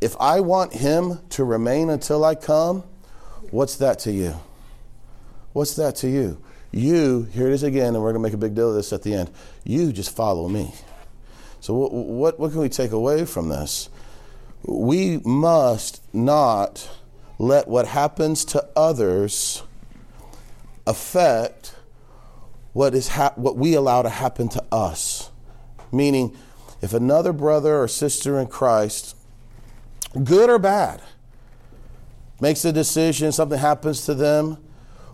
[0.00, 2.82] If I want him to remain until I come,
[3.50, 4.34] what's that to you?
[5.52, 6.42] What's that to you?
[6.72, 8.92] You, here it is again, and we're going to make a big deal of this
[8.92, 9.30] at the end.
[9.64, 10.72] You just follow me.
[11.60, 13.90] So, what, what, what can we take away from this?
[14.64, 16.88] We must not
[17.42, 19.64] let what happens to others
[20.86, 21.74] affect
[22.72, 25.32] what is ha- what we allow to happen to us.
[25.90, 26.36] Meaning,
[26.80, 29.16] if another brother or sister in Christ,
[30.22, 31.02] good or bad,
[32.40, 34.58] makes a decision, something happens to them,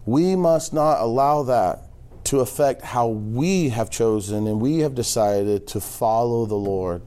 [0.04, 1.84] we must not allow that
[2.24, 7.00] to affect how we have chosen and we have decided to follow the Lord,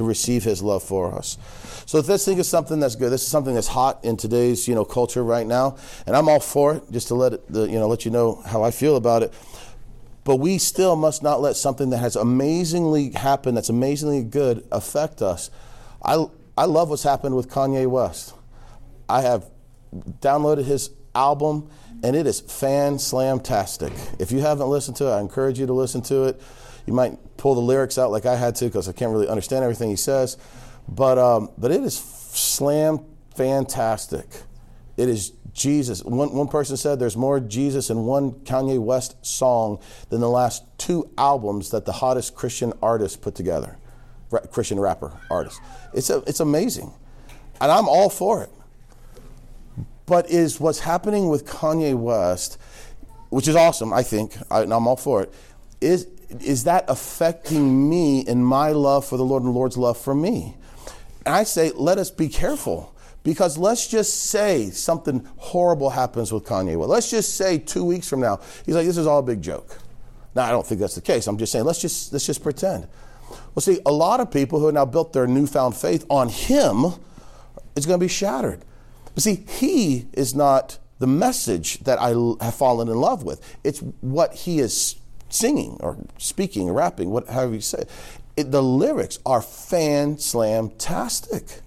[0.00, 1.36] to receive His love for us.
[1.84, 4.74] So this thing is something that's good, this is something that's hot in today's you
[4.74, 6.90] know culture right now, and I'm all for it.
[6.90, 9.34] Just to let it, the, you know let you know how I feel about it.
[10.24, 15.20] But we still must not let something that has amazingly happened, that's amazingly good, affect
[15.20, 15.50] us.
[16.02, 16.24] I
[16.56, 18.34] I love what's happened with Kanye West.
[19.06, 19.50] I have
[19.92, 21.68] downloaded his album
[22.02, 23.92] and it is fan slam tastic.
[24.18, 26.40] If you haven't listened to it, I encourage you to listen to it.
[26.90, 29.62] You might pull the lyrics out like I had to because I can't really understand
[29.62, 30.36] everything he says,
[30.88, 33.04] but um, but it is slam
[33.36, 34.26] fantastic.
[34.96, 36.02] It is Jesus.
[36.02, 40.64] One, one person said there's more Jesus in one Kanye West song than the last
[40.78, 43.78] two albums that the hottest Christian artist put together,
[44.50, 45.60] Christian rapper artist.
[45.94, 46.92] It's a, it's amazing,
[47.60, 48.50] and I'm all for it
[50.06, 52.58] but is what's happening with Kanye West,
[53.28, 55.32] which is awesome, I think, I, and I'm all for it,
[55.80, 56.08] is,
[56.40, 60.14] is that affecting me in my love for the Lord and the Lord's love for
[60.14, 60.56] me?
[61.26, 62.94] And I say, let us be careful.
[63.22, 68.08] Because let's just say something horrible happens with Kanye Well, Let's just say two weeks
[68.08, 69.78] from now, he's like, this is all a big joke.
[70.34, 71.26] Now, I don't think that's the case.
[71.26, 72.88] I'm just saying, let's just, let's just pretend.
[73.54, 76.94] Well, see, a lot of people who have now built their newfound faith on him
[77.76, 78.64] is going to be shattered.
[79.14, 82.10] But see, he is not the message that I
[82.44, 83.58] have fallen in love with.
[83.64, 84.96] It's what he is
[85.32, 87.84] singing or speaking or rapping, what, you say
[88.36, 88.50] it.
[88.50, 91.60] The lyrics are fan slam tastic.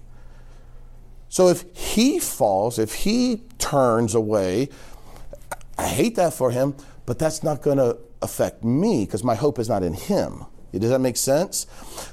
[1.28, 4.68] So if he falls, if he turns away,
[5.76, 6.74] I hate that for him,
[7.06, 10.46] but that's not going to affect me because my hope is not in him.
[10.78, 11.66] Does that make sense?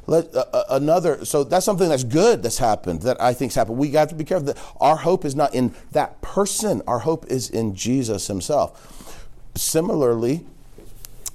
[0.07, 3.77] Let, uh, uh, another, so that's something that's good that's happened that I think's happened.
[3.77, 6.81] We got to be careful that our hope is not in that person.
[6.87, 9.17] Our hope is in Jesus Himself.
[9.55, 10.45] Similarly,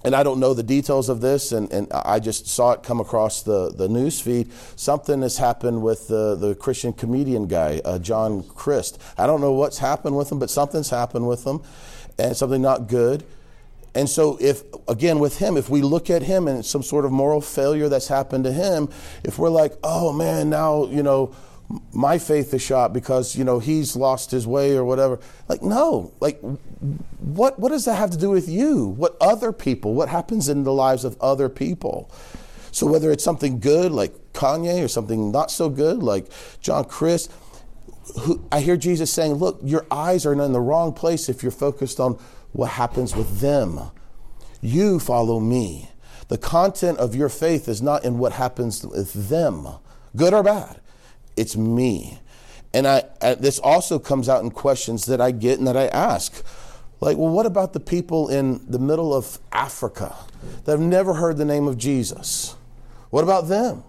[0.04, 3.00] and I don't know the details of this, and, and I just saw it come
[3.00, 4.52] across the, the news feed.
[4.76, 9.00] Something has happened with the, the Christian comedian guy, uh, John Crist.
[9.18, 11.61] I don't know what's happened with him, but something's happened with him,
[12.18, 13.24] and something not good.
[13.96, 17.12] And so, if again with him, if we look at him and some sort of
[17.12, 18.90] moral failure that's happened to him,
[19.24, 21.35] if we're like, oh man, now you know
[21.92, 25.18] my faith is shot because you know he's lost his way or whatever.
[25.48, 26.40] Like no, like
[27.18, 28.87] what what does that have to do with you?
[28.87, 29.94] What other people?
[29.94, 32.11] What happens in the lives of other people?
[32.70, 36.26] So whether it's something good like Kanye or something not so good like
[36.61, 37.33] John Crist
[38.20, 41.50] Who, I hear Jesus saying, Look, your eyes are in the wrong place if you're
[41.52, 42.18] focused on
[42.52, 43.81] what happens with them.
[44.61, 45.90] You follow me.
[46.29, 49.68] The content of your faith is not in what happens with them,
[50.16, 50.81] good or bad.
[51.37, 52.18] It's me.
[52.72, 55.87] And I, I, this also comes out in questions that I get and that I
[55.87, 56.44] ask.
[57.01, 60.16] Like, well, what about the people in the middle of Africa
[60.64, 62.57] that have never heard the name of Jesus?
[63.11, 63.85] What about them?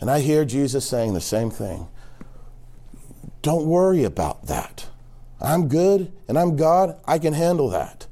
[0.00, 1.88] And I hear Jesus saying the same thing.
[3.42, 4.86] Don't worry about that.
[5.40, 6.96] I'm good and I'm God.
[7.06, 8.06] I can handle that.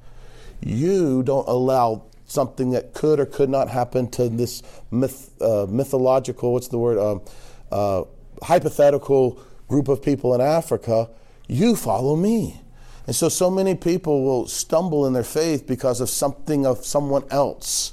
[0.60, 6.52] You don't allow something that could or could not happen to this myth, uh, mythological,
[6.52, 7.22] what's the word, um,
[7.70, 8.02] uh,
[8.42, 11.08] hypothetical group of people in Africa.
[11.48, 12.60] You follow me.
[13.06, 17.24] And so, so many people will stumble in their faith because of something of someone
[17.30, 17.92] else.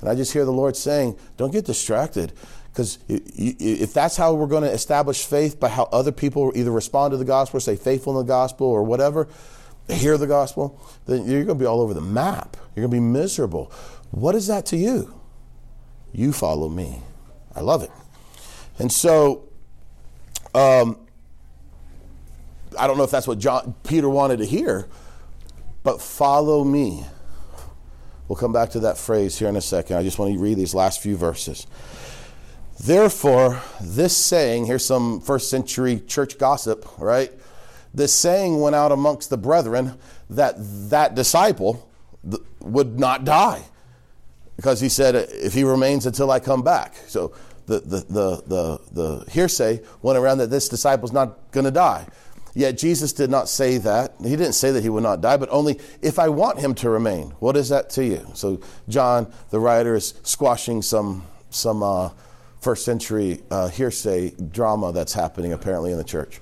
[0.00, 2.32] And I just hear the Lord saying, don't get distracted.
[2.72, 7.12] Because if that's how we're going to establish faith by how other people either respond
[7.12, 9.28] to the gospel or stay faithful in the gospel or whatever,
[9.88, 12.56] hear the gospel, then you're going to be all over the map.
[12.74, 13.70] You're going to be miserable.
[14.10, 15.14] What is that to you?
[16.12, 17.02] You follow me.
[17.54, 17.90] I love it.
[18.78, 19.48] And so,
[20.54, 20.98] um,
[22.78, 24.86] I don't know if that's what John, Peter wanted to hear,
[25.82, 27.04] but follow me.
[28.28, 29.96] We'll come back to that phrase here in a second.
[29.96, 31.66] I just want to read these last few verses.
[32.80, 37.32] Therefore, this saying, here's some first century church gossip, right?
[37.94, 39.98] This saying went out amongst the brethren
[40.30, 40.54] that
[40.90, 41.88] that disciple
[42.60, 43.62] would not die
[44.56, 46.94] because he said, if he remains until I come back.
[47.06, 47.34] So
[47.80, 52.06] the, the, the, the, the hearsay went around that this disciple's not going to die.
[52.54, 54.14] Yet Jesus did not say that.
[54.22, 56.90] He didn't say that he would not die, but only if I want him to
[56.90, 57.30] remain.
[57.38, 58.26] What is that to you?
[58.34, 62.10] So John, the writer, is squashing some, some, uh,
[62.62, 66.40] first century uh, hearsay drama that's happening apparently in the church.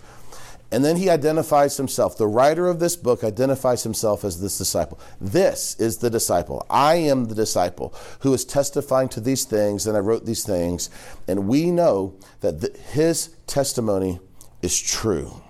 [0.73, 2.17] And then he identifies himself.
[2.17, 5.01] The writer of this book identifies himself as this disciple.
[5.21, 6.65] This is the disciple.
[6.71, 10.89] I am the disciple who is testifying to these things, and I wrote these things.
[11.27, 14.21] And we know that the, his testimony
[14.63, 15.43] is true.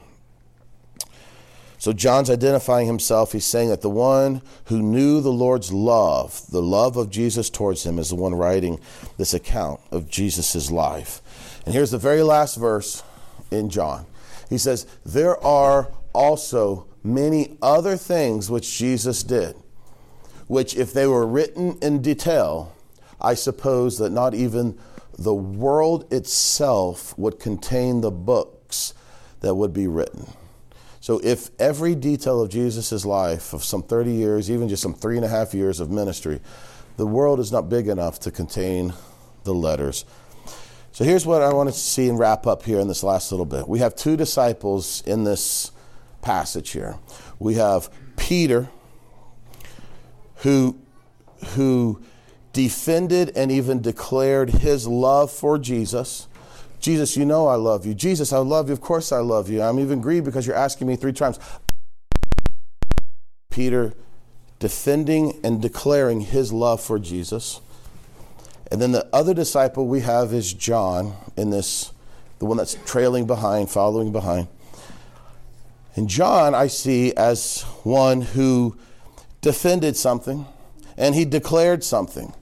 [1.77, 3.33] So John's identifying himself.
[3.33, 7.85] He's saying that the one who knew the Lord's love, the love of Jesus towards
[7.85, 8.79] him, is the one writing
[9.17, 11.23] this account of Jesus' life.
[11.65, 13.03] And here's the very last verse
[13.51, 14.05] in John.
[14.51, 19.57] He says, There are also many other things which Jesus did,
[20.49, 22.75] which, if they were written in detail,
[23.21, 24.79] I suppose that not even
[25.17, 28.93] the world itself would contain the books
[29.41, 30.27] that would be written.
[31.01, 35.17] So, if every detail of Jesus' life of some 30 years, even just some three
[35.17, 36.41] and a half years of ministry,
[36.97, 38.93] the world is not big enough to contain
[39.45, 40.05] the letters.
[40.93, 43.47] So, here's what I want to see and wrap up here in this last little
[43.47, 43.69] bit.
[43.69, 45.71] We have two disciples in this
[46.21, 46.97] passage here.
[47.39, 48.69] We have Peter,
[50.37, 50.79] who,
[51.55, 52.03] who
[52.53, 56.27] defended and even declared his love for Jesus.
[56.81, 57.95] Jesus, you know I love you.
[57.95, 58.73] Jesus, I love you.
[58.73, 59.63] Of course I love you.
[59.63, 61.39] I'm even grieved because you're asking me three times.
[63.51, 63.93] Peter
[64.59, 67.61] defending and declaring his love for Jesus.
[68.71, 71.93] And then the other disciple we have is John in this,
[72.39, 74.49] the one that's trailing behind, following behind.
[75.97, 78.77] And John, I see as one who
[79.41, 80.47] defended something
[80.97, 82.33] and he declared something.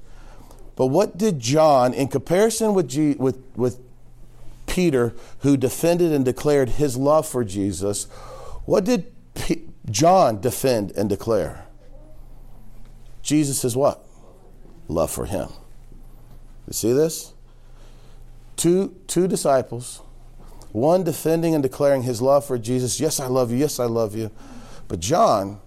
[0.76, 3.81] But what did John, in comparison with, G, with, with
[4.66, 8.05] Peter, who defended and declared his love for Jesus,
[8.64, 11.64] what did P- John defend and declare?
[13.22, 14.05] Jesus is what?
[14.89, 15.49] Love for him.
[16.69, 17.33] You see this?
[18.57, 20.03] Two, two disciples,
[20.73, 23.01] one defending and declaring his love for Jesus.
[23.01, 23.57] Yes, I love you.
[23.57, 24.31] Yes, I love you.
[24.87, 25.61] But John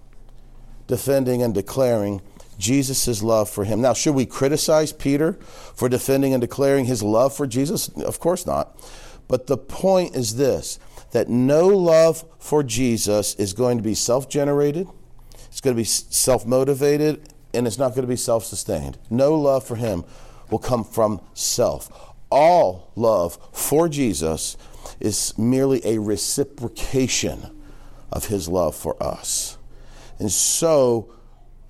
[0.86, 2.22] defending and declaring
[2.56, 3.80] Jesus' love for him.
[3.80, 5.32] Now, should we criticize Peter
[5.74, 7.88] for defending and declaring his love for Jesus?
[7.88, 8.78] Of course not.
[9.26, 10.78] But the point is this
[11.10, 14.86] that no love for Jesus is going to be self generated,
[15.46, 18.98] it's going to be self motivated, and it's not going to be self sustained.
[19.10, 20.04] No love for him
[20.52, 21.90] will come from self.
[22.30, 24.56] All love for Jesus
[25.00, 27.58] is merely a reciprocation
[28.12, 29.58] of his love for us.
[30.18, 31.12] And so,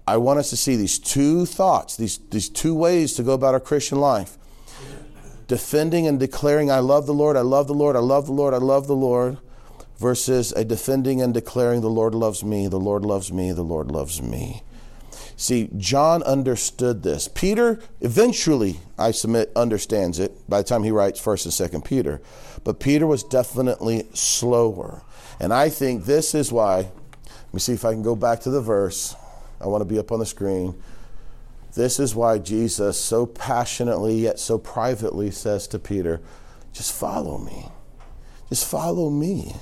[0.07, 3.55] I want us to see these two thoughts, these, these two ways to go about
[3.55, 4.37] our Christian life
[5.47, 8.55] defending and declaring, I love the Lord, I love the Lord, I love the Lord,
[8.55, 9.39] I love the Lord,
[9.99, 13.91] versus a defending and declaring, the Lord loves me, the Lord loves me, the Lord
[13.91, 14.63] loves me.
[15.43, 17.27] See, John understood this.
[17.27, 22.21] Peter eventually, I submit, understands it by the time he writes 1st and 2nd Peter.
[22.63, 25.03] But Peter was definitely slower.
[25.41, 28.51] And I think this is why, let me see if I can go back to
[28.51, 29.17] the verse.
[29.61, 30.81] I want to be up on the screen.
[31.75, 36.21] This is why Jesus so passionately yet so privately says to Peter,
[36.73, 37.67] Just follow me.
[38.49, 39.57] Just follow me.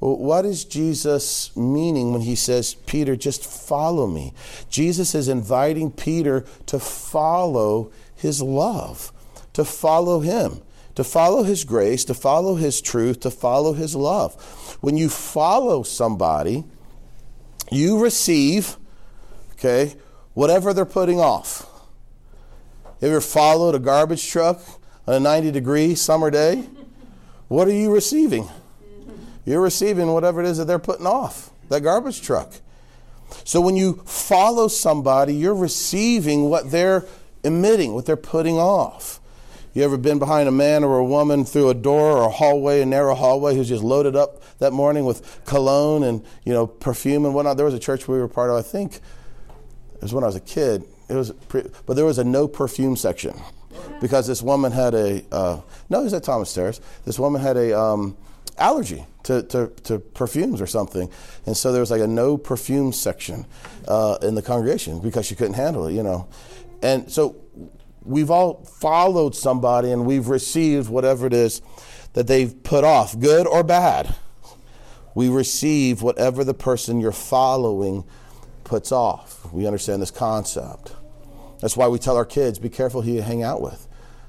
[0.00, 4.32] What is Jesus meaning when he says, Peter, just follow me?
[4.70, 9.12] Jesus is inviting Peter to follow his love,
[9.54, 10.62] to follow him,
[10.94, 14.34] to follow his grace, to follow his truth, to follow his love.
[14.80, 16.64] When you follow somebody,
[17.70, 18.76] you receive,
[19.52, 19.94] okay,
[20.34, 21.66] whatever they're putting off.
[23.00, 24.60] Have You ever followed a garbage truck
[25.06, 26.68] on a 90 degree summer day?
[27.48, 28.48] What are you receiving?
[29.48, 32.52] You're receiving whatever it is that they're putting off, that garbage truck.
[33.44, 37.06] So when you follow somebody, you're receiving what they're
[37.42, 39.20] emitting, what they're putting off.
[39.72, 42.82] You ever been behind a man or a woman through a door or a hallway,
[42.82, 47.24] a narrow hallway, who's just loaded up that morning with cologne and you know perfume
[47.24, 47.56] and whatnot?
[47.56, 50.36] There was a church we were part of, I think, it was when I was
[50.36, 50.84] a kid.
[51.08, 53.34] It was, pre- but there was a no perfume section
[54.00, 56.80] because this woman had a uh, no, it was at Thomas Terrace.
[57.06, 58.16] This woman had a um,
[58.58, 61.10] allergy to, to, to, perfumes or something,
[61.46, 63.46] and so there was like a no perfume section
[63.86, 66.28] uh, in the congregation because she couldn't handle it, you know.
[66.82, 67.36] And so
[68.02, 71.60] we've all followed somebody and we've received whatever it is
[72.14, 74.14] that they've put off, good or bad.
[75.14, 78.04] We receive whatever the person you're following
[78.64, 79.52] puts off.
[79.52, 80.94] We understand this concept.
[81.60, 83.87] That's why we tell our kids, be careful who you hang out with.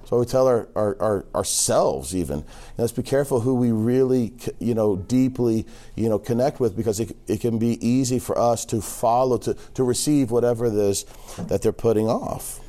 [0.10, 2.44] Why we tell our, our, our ourselves even,
[2.78, 7.16] let's be careful who we really, you know, deeply, you know, connect with because it,
[7.28, 11.06] it can be easy for us to follow, to, to receive whatever it is
[11.38, 12.60] that they're putting off.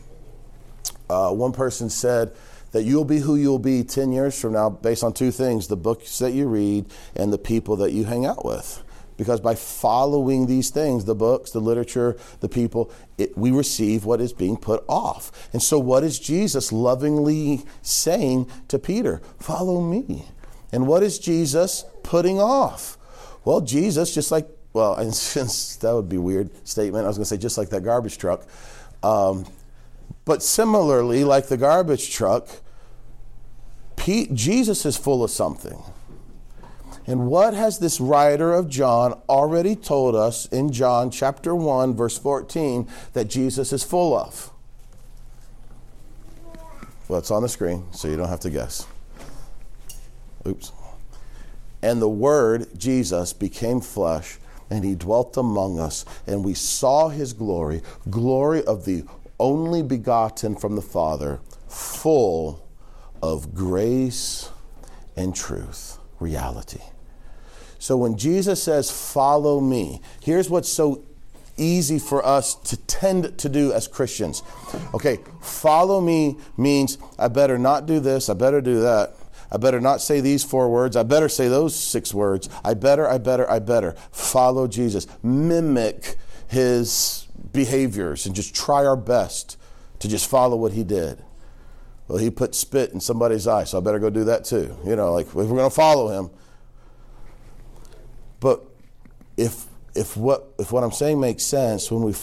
[1.09, 2.33] Uh, one person said
[2.73, 5.77] that you'll be who you'll be 10 years from now based on two things, the
[5.77, 6.85] books that you read
[7.17, 8.83] and the people that you hang out with
[9.21, 14.19] because by following these things, the books, the literature, the people, it, we receive what
[14.19, 15.51] is being put off.
[15.53, 19.21] And so, what is Jesus lovingly saying to Peter?
[19.39, 20.25] Follow me.
[20.73, 22.97] And what is Jesus putting off?
[23.45, 27.25] Well, Jesus, just like, well, and since that would be weird statement, I was going
[27.25, 28.47] to say just like that garbage truck.
[29.03, 29.45] Um,
[30.25, 32.49] but similarly, like the garbage truck,
[33.97, 35.83] Pete, Jesus is full of something.
[37.11, 42.17] And what has this writer of John already told us in John chapter 1, verse
[42.17, 44.53] 14, that Jesus is full of?
[47.09, 48.87] Well, it's on the screen, so you don't have to guess.
[50.47, 50.71] Oops.
[51.83, 54.39] And the Word, Jesus, became flesh,
[54.71, 59.03] and he dwelt among us, and we saw his glory, glory of the
[59.41, 62.65] only begotten from the Father, full
[63.21, 64.49] of grace
[65.17, 66.79] and truth, reality.
[67.81, 71.03] So when Jesus says, Follow me, here's what's so
[71.57, 74.43] easy for us to tend to do as Christians.
[74.95, 79.15] Okay, follow me means I better not do this, I better do that.
[79.53, 80.95] I better not say these four words.
[80.95, 82.49] I better say those six words.
[82.65, 83.97] I better, I better, I better.
[84.13, 85.09] Follow Jesus.
[85.25, 86.15] Mimic
[86.47, 89.57] his behaviors and just try our best
[89.99, 91.25] to just follow what he did.
[92.07, 94.77] Well, he put spit in somebody's eye, so I better go do that too.
[94.85, 96.31] You know, like if we're going to follow him.
[98.41, 98.65] But
[99.37, 102.15] if if what if what I'm saying makes sense when we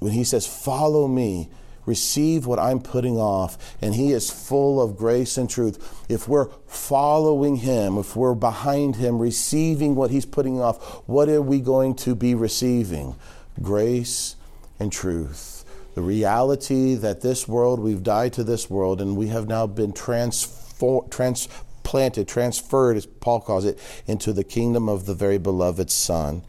[0.00, 1.48] when he says follow me,
[1.86, 6.04] receive what I'm putting off, and he is full of grace and truth.
[6.08, 11.42] If we're following him, if we're behind him, receiving what he's putting off, what are
[11.42, 13.16] we going to be receiving?
[13.62, 14.36] Grace
[14.78, 15.64] and truth.
[15.94, 19.92] The reality that this world, we've died to this world, and we have now been
[19.92, 21.10] transformed.
[21.10, 21.48] Trans-
[21.82, 26.42] planted, transferred, as Paul calls it, into the kingdom of the very beloved Son.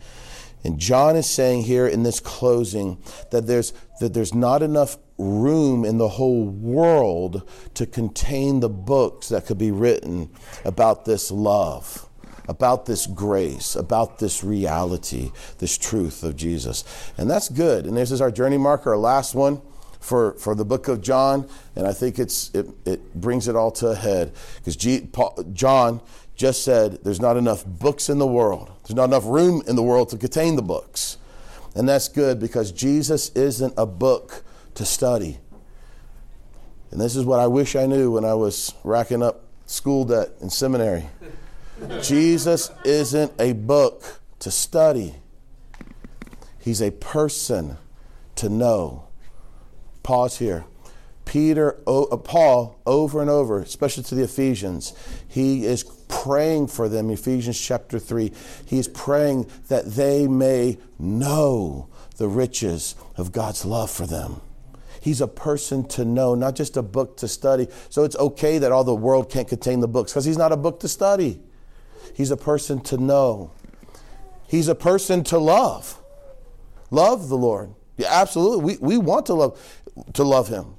[0.64, 3.02] And John is saying here in this closing
[3.32, 9.30] that there's, that there's not enough room in the whole world to contain the books
[9.30, 10.30] that could be written
[10.66, 12.08] about this love,
[12.48, 16.84] about this grace, about this reality, this truth of Jesus.
[17.18, 17.86] And that's good.
[17.86, 19.62] And this is our journey marker, our last one
[20.02, 23.72] for, for the book of John, and I think it's, it, it brings it all
[23.74, 24.34] to a head.
[24.58, 24.76] Because
[25.54, 26.02] John
[26.36, 29.84] just said there's not enough books in the world, there's not enough room in the
[29.84, 31.18] world to contain the books.
[31.76, 34.44] And that's good because Jesus isn't a book
[34.74, 35.38] to study.
[36.90, 40.32] And this is what I wish I knew when I was racking up school debt
[40.42, 41.08] in seminary.
[42.02, 45.16] Jesus isn't a book to study,
[46.60, 47.78] He's a person
[48.36, 49.08] to know.
[50.04, 50.66] Pause here.
[51.26, 54.94] Peter, uh, Paul, over and over, especially to the Ephesians,
[55.28, 57.10] he is praying for them.
[57.10, 58.32] Ephesians chapter 3.
[58.66, 61.88] He is praying that they may know
[62.18, 64.42] the riches of God's love for them.
[65.00, 67.68] He's a person to know, not just a book to study.
[67.90, 70.58] So it's okay that all the world can't contain the books because he's not a
[70.58, 71.42] book to study.
[72.14, 73.52] He's a person to know.
[74.48, 76.00] He's a person to love.
[76.92, 77.74] Love the Lord.
[77.98, 78.64] Yeah, absolutely.
[78.64, 79.81] We, we want to love
[80.14, 80.76] to love him.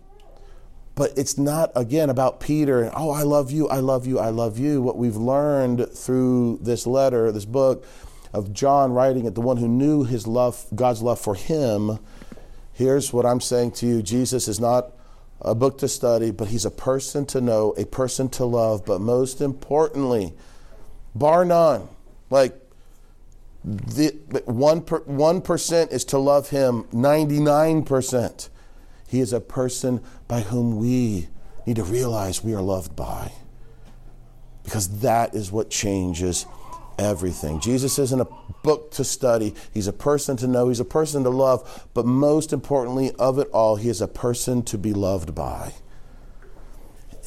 [0.95, 4.29] But it's not, again, about Peter and, oh, I love you, I love you, I
[4.29, 4.83] love you.
[4.83, 7.87] What we've learned through this letter, this book
[8.35, 11.99] of John writing it, the one who knew his love, God's love for him.
[12.75, 14.93] Here's what I'm saying to you Jesus is not
[15.41, 19.01] a book to study, but he's a person to know, a person to love, but
[19.01, 20.35] most importantly,
[21.15, 21.89] bar none,
[22.31, 22.55] like
[23.65, 24.11] the
[24.45, 28.49] one per, 1% is to love him, 99%
[29.13, 31.29] he is a person by whom we
[31.67, 33.31] need to realize we are loved by.
[34.65, 36.47] Because that is what changes
[36.99, 37.61] everything.
[37.61, 38.27] Jesus isn't a
[38.63, 42.55] book to study, He's a person to know, He's a person to love, but most
[42.55, 45.75] importantly of it all, He is a person to be loved by.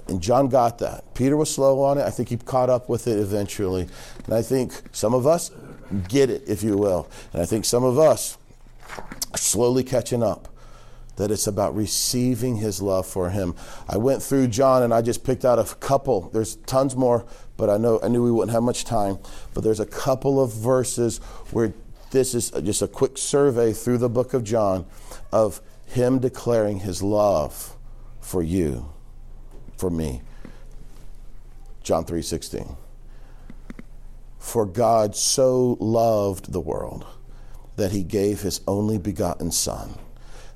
[0.08, 1.14] And John got that.
[1.14, 2.02] Peter was slow on it.
[2.02, 3.88] I think he caught up with it eventually.
[4.26, 5.52] And I think some of us
[6.08, 7.08] get it, if you will.
[7.32, 8.40] And I think some of us
[9.34, 10.55] are slowly catching up
[11.16, 13.56] that it's about receiving his love for him.
[13.88, 16.30] I went through John and I just picked out a couple.
[16.34, 17.26] There's tons more,
[17.58, 19.20] but I know I knew we wouldn't have much time.
[19.54, 21.20] But there's a couple of verses
[21.52, 21.74] where
[22.12, 24.86] this is just a quick survey through the book of John
[25.32, 27.76] of him declaring his love
[28.20, 28.90] for you,
[29.78, 30.22] for me.
[31.84, 32.76] John 3:16.
[34.40, 37.06] For God so loved the world
[37.78, 39.96] that he gave his only begotten son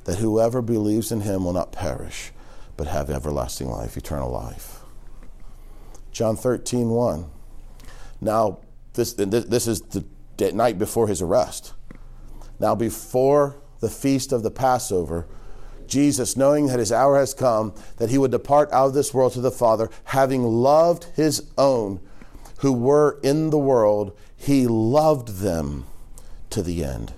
[0.09, 2.31] that whoever believes in him will not perish,
[2.75, 4.79] but have everlasting life, eternal life.
[6.11, 7.29] John 13, 1.
[8.19, 8.57] Now,
[8.93, 10.03] this, this is the
[10.51, 11.73] night before his arrest.
[12.59, 15.27] Now, before the feast of the Passover,
[15.85, 19.33] Jesus, knowing that his hour has come, that he would depart out of this world
[19.33, 21.99] to the Father, having loved his own
[22.61, 25.85] who were in the world, he loved them
[26.49, 27.13] to the end.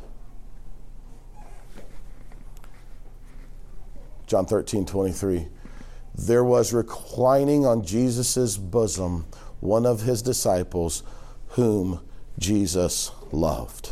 [4.31, 5.49] John 13, 23.
[6.15, 9.25] There was reclining on Jesus' bosom
[9.59, 11.03] one of his disciples
[11.49, 11.99] whom
[12.39, 13.87] Jesus loved.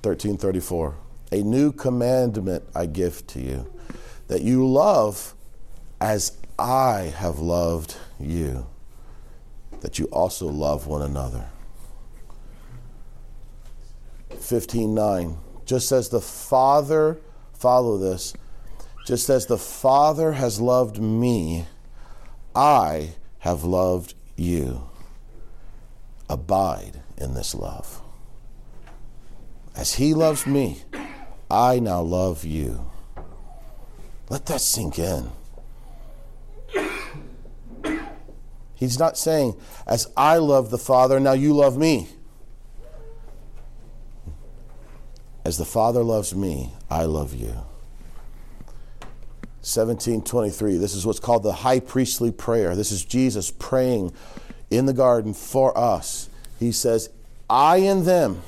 [0.00, 0.94] 1334.
[1.32, 3.70] A new commandment I give to you,
[4.28, 5.34] that you love
[6.00, 8.66] as I have loved you,
[9.82, 11.50] that you also love one another.
[14.30, 17.20] 15:9 just as the father
[17.58, 18.32] follow this.
[19.06, 21.66] Just as the father has loved me
[22.54, 24.88] I have loved you.
[26.28, 28.02] Abide in this love.
[29.74, 30.82] As he loves me
[31.50, 32.90] I now love you.
[34.28, 35.30] Let that sink in.
[38.74, 39.56] He's not saying,
[39.86, 42.08] as I love the Father, now you love me.
[45.48, 47.54] As the Father loves me, I love you.
[49.64, 52.76] 1723, this is what's called the high priestly prayer.
[52.76, 54.12] This is Jesus praying
[54.68, 56.28] in the garden for us.
[56.58, 57.08] He says,
[57.48, 58.42] I and them,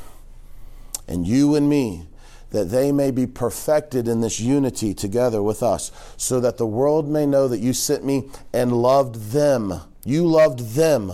[1.08, 2.06] and you and me,
[2.50, 7.08] that they may be perfected in this unity together with us, so that the world
[7.08, 9.72] may know that you sent me and loved them.
[10.04, 11.12] You loved them.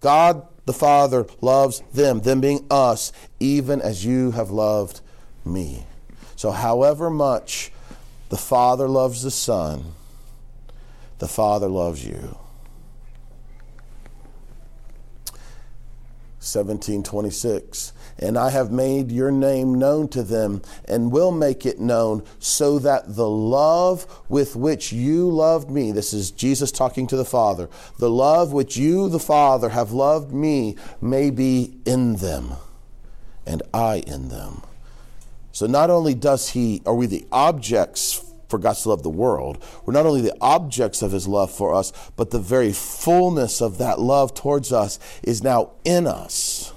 [0.00, 5.00] God the Father loves them, them being us, even as you have loved
[5.44, 5.84] me.
[6.36, 7.72] So, however much
[8.28, 9.92] the Father loves the Son,
[11.18, 12.36] the Father loves you.
[16.42, 22.24] 1726 and I have made your name known to them and will make it known
[22.40, 27.24] so that the love with which you loved me this is Jesus talking to the
[27.24, 27.68] Father
[28.00, 32.54] the love which you the Father have loved me may be in them
[33.46, 34.62] and I in them
[35.52, 39.62] so not only does he are we the objects for God to love the world,
[39.84, 43.78] we're not only the objects of his love for us, but the very fullness of
[43.78, 46.72] that love towards us is now in us.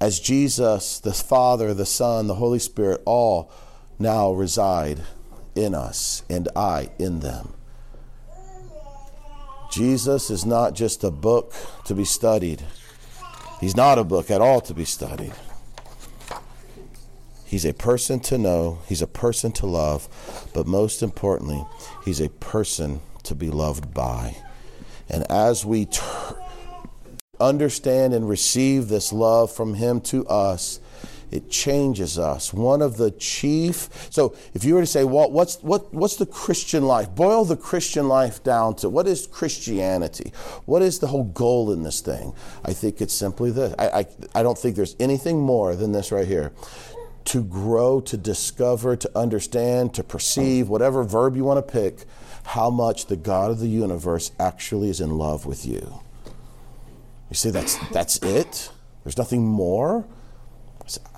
[0.00, 3.50] As Jesus, the Father, the Son, the Holy Spirit all
[3.98, 5.00] now reside
[5.54, 7.54] in us and I in them.
[9.70, 12.62] Jesus is not just a book to be studied.
[13.60, 15.34] He's not a book at all to be studied.
[17.50, 20.08] He's a person to know, he's a person to love,
[20.54, 21.66] but most importantly,
[22.04, 24.36] he's a person to be loved by.
[25.08, 25.88] And as we
[27.40, 30.78] understand and receive this love from him to us,
[31.32, 32.52] it changes us.
[32.52, 33.88] One of the chief.
[34.10, 37.56] So, if you were to say, "Well, what's what what's the Christian life?" Boil the
[37.56, 40.32] Christian life down to what is Christianity?
[40.66, 42.32] What is the whole goal in this thing?
[42.64, 43.74] I think it's simply this.
[43.78, 46.52] I I, I don't think there's anything more than this right here
[47.30, 52.04] to grow, to discover, to understand, to perceive, whatever verb you want to pick,
[52.42, 56.00] how much the God of the universe actually is in love with you.
[57.28, 58.72] You say that's that's it.
[59.04, 60.04] There's nothing more.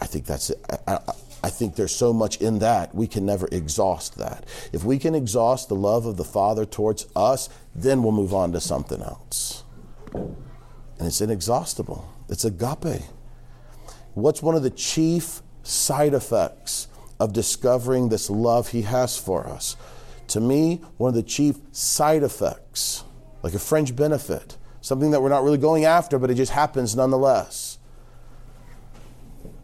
[0.03, 0.63] I think that's it.
[0.87, 0.99] I, I,
[1.45, 4.45] I think there's so much in that we can never exhaust that.
[4.71, 8.53] If we can exhaust the love of the Father towards us, then we'll move on
[8.53, 9.65] to something else.
[10.13, 10.37] And
[11.01, 12.07] it's inexhaustible.
[12.29, 13.01] It's agape.
[14.13, 16.89] What's one of the chief side effects
[17.21, 19.77] of discovering this love He has for us.
[20.29, 23.05] To me, one of the chief side effects,
[23.43, 26.97] like a fringe benefit, something that we're not really going after, but it just happens
[26.97, 27.79] nonetheless,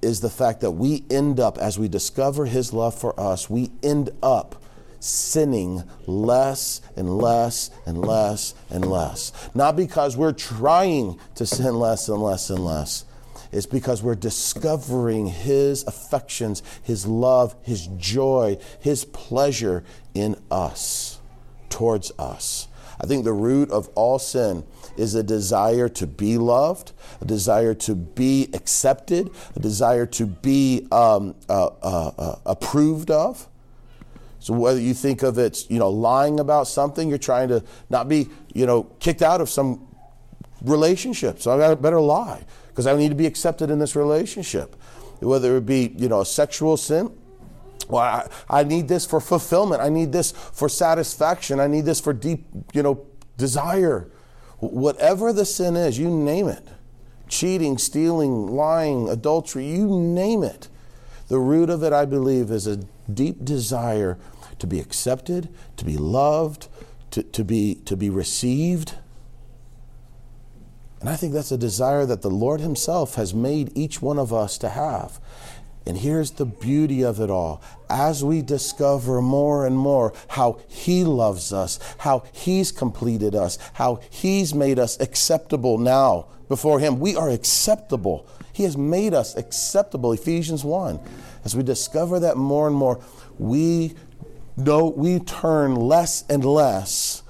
[0.00, 3.70] is the fact that we end up, as we discover His love for us, we
[3.82, 4.62] end up
[5.00, 9.32] sinning less and less and less and less.
[9.54, 13.04] Not because we're trying to sin less and less and less,
[13.52, 19.84] is because we're discovering His affections, His love, His joy, His pleasure
[20.14, 21.20] in us,
[21.68, 22.68] towards us.
[23.00, 24.64] I think the root of all sin
[24.96, 30.88] is a desire to be loved, a desire to be accepted, a desire to be
[30.90, 33.48] um, uh, uh, uh, approved of.
[34.40, 38.08] So whether you think of it, you know, lying about something, you're trying to not
[38.08, 39.86] be, you know, kicked out of some
[40.62, 41.40] relationship.
[41.40, 42.44] So I better lie
[42.78, 44.76] because I need to be accepted in this relationship.
[45.18, 47.10] Whether it be, you know, a sexual sin,
[47.88, 49.82] well, I, I, need this for fulfillment.
[49.82, 51.58] I need this for satisfaction.
[51.58, 53.04] I need this for deep, you know,
[53.36, 54.12] desire.
[54.58, 56.68] Whatever the sin is, you name it.
[57.28, 60.68] Cheating, stealing, lying, adultery, you name it.
[61.26, 62.76] The root of it, I believe, is a
[63.12, 64.18] deep desire
[64.60, 65.48] to be accepted,
[65.78, 66.68] to be loved,
[67.10, 68.94] to, to, be, to be received.
[71.00, 74.32] And I think that's a desire that the Lord Himself has made each one of
[74.32, 75.20] us to have.
[75.86, 77.62] And here's the beauty of it all.
[77.88, 84.00] As we discover more and more how He loves us, how He's completed us, how
[84.10, 88.26] He's made us acceptable now before Him, we are acceptable.
[88.52, 90.12] He has made us acceptable.
[90.12, 91.00] Ephesians 1.
[91.44, 93.00] As we discover that more and more,
[93.38, 93.94] we
[94.56, 97.22] know we turn less and less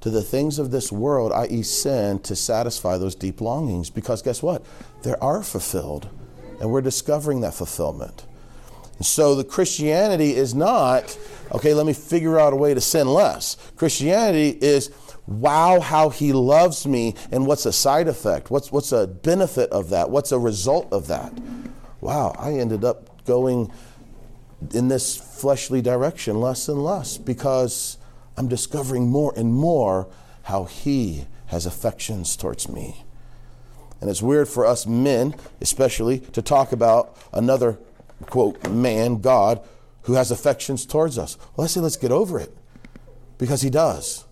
[0.00, 3.90] to the things of this world, i.e., sin, to satisfy those deep longings.
[3.90, 4.64] Because guess what?
[5.02, 6.08] They are fulfilled
[6.60, 8.26] and we're discovering that fulfillment.
[9.00, 11.18] So the Christianity is not,
[11.52, 13.56] okay, let me figure out a way to sin less.
[13.76, 14.90] Christianity is,
[15.26, 18.50] wow, how he loves me, and what's a side effect?
[18.50, 20.10] What's, what's a benefit of that?
[20.10, 21.32] What's a result of that?
[22.02, 23.72] Wow, I ended up going
[24.74, 27.96] in this fleshly direction less and less because
[28.36, 30.08] I'm discovering more and more
[30.44, 33.04] how he has affections towards me.
[34.00, 37.78] And it's weird for us men, especially, to talk about another,
[38.22, 39.60] quote, man, God,
[40.02, 41.36] who has affections towards us.
[41.54, 42.56] Well, I say let's get over it
[43.36, 44.24] because he does.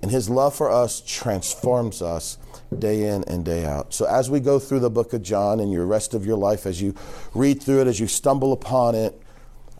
[0.00, 2.38] And his love for us transforms us
[2.76, 3.92] day in and day out.
[3.92, 6.66] So as we go through the book of John and your rest of your life,
[6.66, 6.94] as you
[7.34, 9.20] read through it, as you stumble upon it,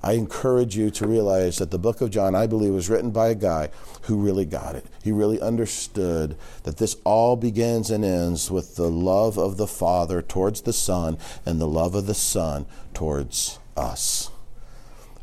[0.03, 3.29] I encourage you to realize that the book of John, I believe, was written by
[3.29, 3.71] a guy
[4.03, 4.87] who really got it.
[5.03, 10.23] He really understood that this all begins and ends with the love of the Father
[10.23, 14.31] towards the Son and the love of the Son towards us.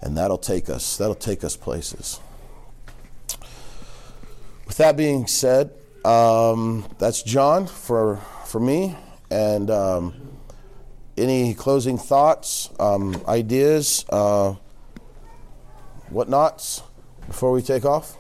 [0.02, 2.20] And that'll take us, that'll take us places.
[4.68, 5.72] With that being said,
[6.04, 8.98] um, that's John for, for me.
[9.32, 10.14] And um,
[11.18, 14.06] any closing thoughts, um, ideas?
[14.10, 14.56] Uh,
[16.10, 16.84] whatnots
[17.28, 18.18] before we take off?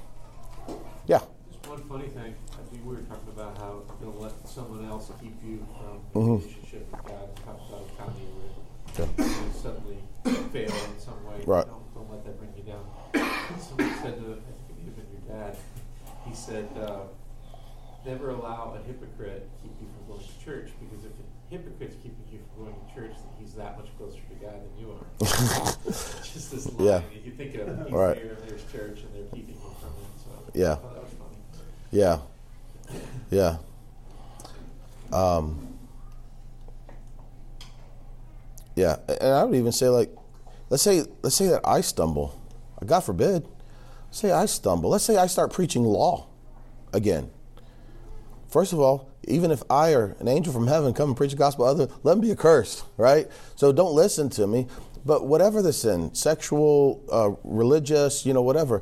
[1.07, 1.21] Yeah.
[1.51, 2.35] Just one funny thing.
[2.53, 6.21] I think we were talking about how you don't let someone else keep you from
[6.21, 6.35] mm-hmm.
[6.35, 7.29] relationship with God.
[7.97, 9.25] Kanye where yeah.
[9.25, 9.97] you suddenly
[10.51, 11.43] fail in some way.
[11.45, 11.65] Right.
[11.65, 12.85] Don't, don't let that bring you down.
[13.59, 14.37] Someone said to me,
[14.81, 15.55] even your dad,
[16.27, 17.01] he said, uh,
[18.05, 21.11] never allow a hypocrite keep you from going to church because if
[21.49, 24.79] hypocrite's keeping you from going to church, that he's that much closer to God than
[24.79, 25.75] you are.
[25.85, 26.87] Just this line.
[26.87, 27.01] Yeah.
[27.23, 28.15] You think of he's right.
[28.15, 30.23] there and there's church and they're keeping you from it.
[30.23, 30.75] So yeah.
[30.75, 31.63] that was funny.
[31.91, 32.19] Yeah.
[33.31, 33.57] Yeah.
[35.11, 35.75] Um,
[38.75, 40.13] yeah, and I would even say like,
[40.69, 42.39] let's say let's say that I stumble,
[42.85, 43.47] God forbid,
[44.11, 44.89] say I stumble.
[44.89, 46.27] Let's say I start preaching law
[46.91, 47.29] again.
[48.49, 51.37] First of all, even if I or an angel from heaven come and preach the
[51.37, 53.27] gospel other, let them be accursed, right?
[53.55, 54.67] So don't listen to me.
[55.05, 58.81] But whatever the sin, sexual, uh, religious, you know, whatever,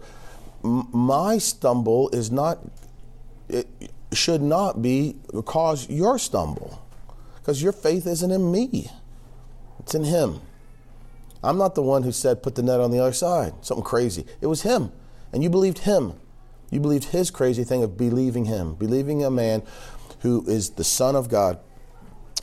[0.64, 2.60] m- my stumble is not,
[3.50, 3.68] it
[4.14, 6.82] should not be cause your stumble.
[7.36, 8.90] Because your faith isn't in me,
[9.80, 10.40] it's in Him.
[11.44, 14.26] I'm not the one who said, put the net on the other side, something crazy.
[14.40, 14.94] It was Him.
[15.34, 16.14] And you believed Him.
[16.74, 19.62] You believed his crazy thing of believing him, believing a man
[20.24, 21.60] who is the Son of God,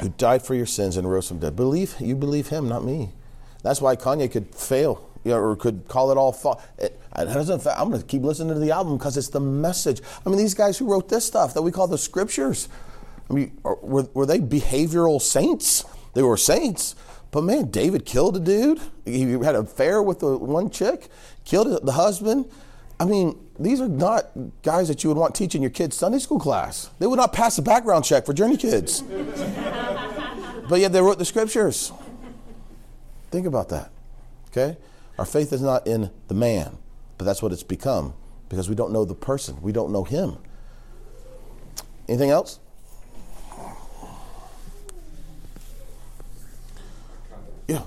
[0.01, 1.57] who died for your sins and rose from dead.
[1.57, 3.11] Believe you believe him, not me.
[3.63, 6.33] That's why Kanye could fail, you know, or could call it all.
[6.33, 7.67] Fa- it doesn't.
[7.67, 10.01] I'm going to keep listening to the album because it's the message.
[10.25, 12.69] I mean, these guys who wrote this stuff that we call the scriptures.
[13.29, 15.85] I mean, were, were they behavioral saints?
[16.15, 16.95] They were saints.
[17.31, 18.81] But man, David killed a dude.
[19.05, 21.09] He had an affair with the one chick,
[21.45, 22.51] killed the husband.
[23.01, 24.27] I mean, these are not
[24.63, 26.91] guys that you would want teaching your kids Sunday school class.
[26.99, 29.01] They would not pass a background check for Journey Kids.
[30.69, 31.93] but yet they wrote the scriptures.
[33.31, 33.91] Think about that.
[34.49, 34.77] Okay?
[35.19, 36.77] Our faith is not in the man,
[37.17, 38.13] but that's what it's become
[38.51, 40.37] because we don't know the person, we don't know him.
[42.07, 42.59] Anything else?
[47.67, 47.83] Yeah.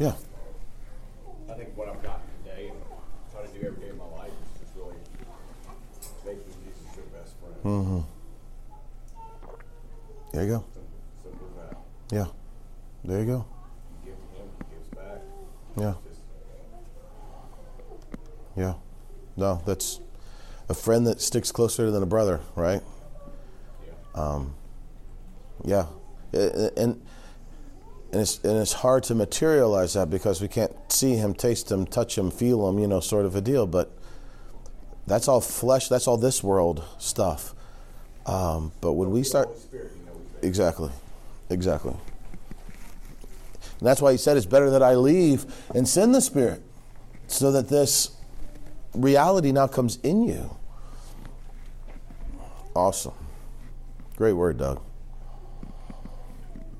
[0.00, 0.14] Yeah.
[7.64, 8.00] Mm-hmm.
[10.32, 10.64] There you go.
[12.10, 12.26] Yeah.
[13.04, 13.46] There you go.
[15.76, 15.94] Yeah.
[18.56, 18.74] Yeah.
[19.36, 20.00] No, that's
[20.68, 22.82] a friend that sticks closer than a brother, right?
[24.14, 24.54] Um,
[25.64, 25.86] yeah.
[26.32, 27.02] And, and
[28.12, 32.16] it's, and it's hard to materialize that because we can't see him, taste him, touch
[32.16, 33.66] him, feel him, you know, sort of a deal.
[33.66, 33.96] But
[35.06, 37.54] that's all flesh, that's all this world stuff.
[38.26, 39.48] Um, but when we start.
[40.42, 40.90] Exactly.
[41.50, 41.92] Exactly.
[41.92, 45.44] And that's why he said it's better that I leave
[45.74, 46.62] and send the Spirit
[47.26, 48.16] so that this
[48.94, 50.56] reality now comes in you.
[52.74, 53.14] Awesome.
[54.16, 54.80] Great word, Doug.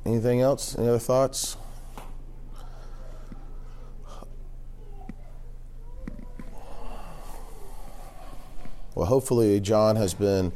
[0.07, 0.77] Anything else?
[0.79, 1.57] Any other thoughts?
[8.95, 10.53] Well, hopefully, John has been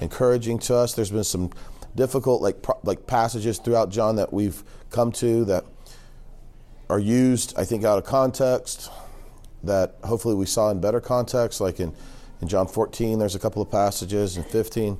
[0.00, 0.94] encouraging to us.
[0.94, 1.50] There's been some
[1.94, 5.64] difficult, like like passages throughout John that we've come to that
[6.88, 8.90] are used, I think, out of context.
[9.64, 11.94] That hopefully we saw in better context, like in
[12.40, 13.18] in John 14.
[13.18, 14.98] There's a couple of passages in 15.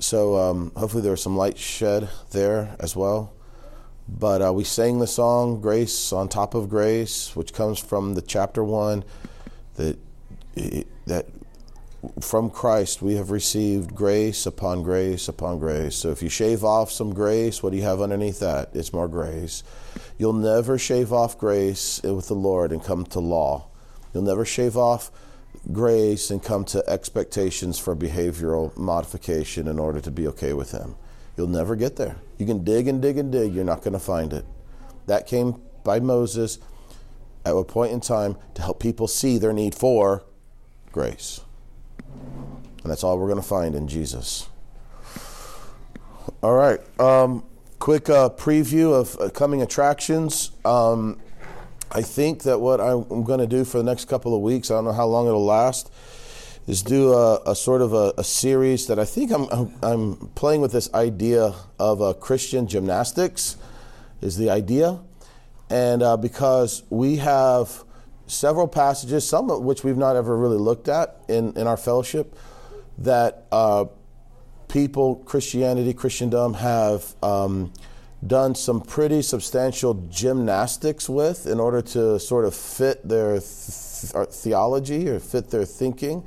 [0.00, 3.32] So um, hopefully there was some light shed there as well.
[4.08, 8.20] But uh, we sang the song "Grace on Top of Grace," which comes from the
[8.20, 9.04] chapter one.
[9.76, 9.98] That
[11.06, 11.26] that
[12.20, 15.96] from Christ we have received grace upon grace upon grace.
[15.96, 18.70] So if you shave off some grace, what do you have underneath that?
[18.74, 19.62] It's more grace.
[20.18, 23.68] You'll never shave off grace with the Lord and come to law.
[24.12, 25.10] You'll never shave off
[25.72, 30.94] grace and come to expectations for behavioral modification in order to be okay with Him.
[31.36, 32.16] You'll never get there.
[32.38, 34.44] You can dig and dig and dig, you're not going to find it.
[35.06, 36.58] That came by Moses
[37.44, 40.24] at a point in time to help people see their need for
[40.92, 41.40] grace.
[42.82, 44.48] And that's all we're going to find in Jesus.
[46.42, 46.80] All right.
[47.00, 47.44] Um,
[47.78, 50.50] quick uh, preview of uh, coming attractions.
[50.64, 51.20] Um,
[51.90, 54.74] I think that what I'm going to do for the next couple of weeks, I
[54.74, 55.92] don't know how long it'll last,
[56.66, 60.16] is do a, a sort of a, a, series that I think I'm, I'm, I'm,
[60.34, 63.56] playing with this idea of uh, Christian gymnastics,
[64.22, 64.98] is the idea.
[65.68, 67.84] And uh, because we have
[68.26, 72.36] several passages, some of which we've not ever really looked at in, in our fellowship,
[72.98, 73.84] that uh,
[74.68, 77.72] people, Christianity, Christendom, have um,
[78.26, 85.08] done some pretty substantial gymnastics with in order to sort of fit their th- theology
[85.08, 86.24] or fit their thinking.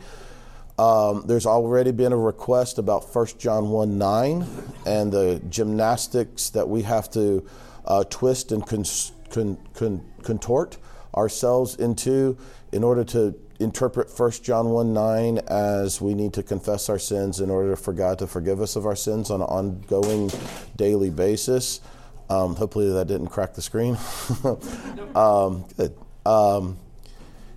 [0.77, 4.45] Um, there's already been a request about 1 John 1 9
[4.85, 7.47] and the gymnastics that we have to
[7.85, 8.85] uh, twist and con-
[9.31, 10.77] con- con- contort
[11.17, 12.37] ourselves into
[12.71, 17.39] in order to interpret 1 John 1 9 as we need to confess our sins
[17.39, 20.31] in order for God to forgive us of our sins on an ongoing
[20.75, 21.81] daily basis.
[22.29, 23.97] Um, hopefully that didn't crack the screen.
[25.15, 25.97] um, good.
[26.25, 26.77] Um,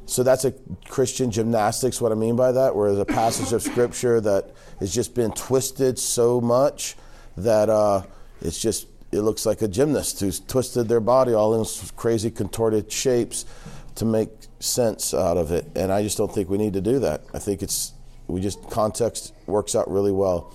[0.06, 0.52] so that's a
[0.88, 4.50] Christian gymnastics, what I mean by that, where there's a passage of scripture that
[4.80, 6.96] has just been twisted so much
[7.36, 8.02] that uh,
[8.40, 12.90] it's just, it looks like a gymnast who's twisted their body all in crazy contorted
[12.92, 13.44] shapes
[13.96, 14.30] to make
[14.60, 15.66] sense out of it.
[15.74, 17.24] And I just don't think we need to do that.
[17.34, 17.92] I think it's,
[18.28, 20.54] we just, context works out really well.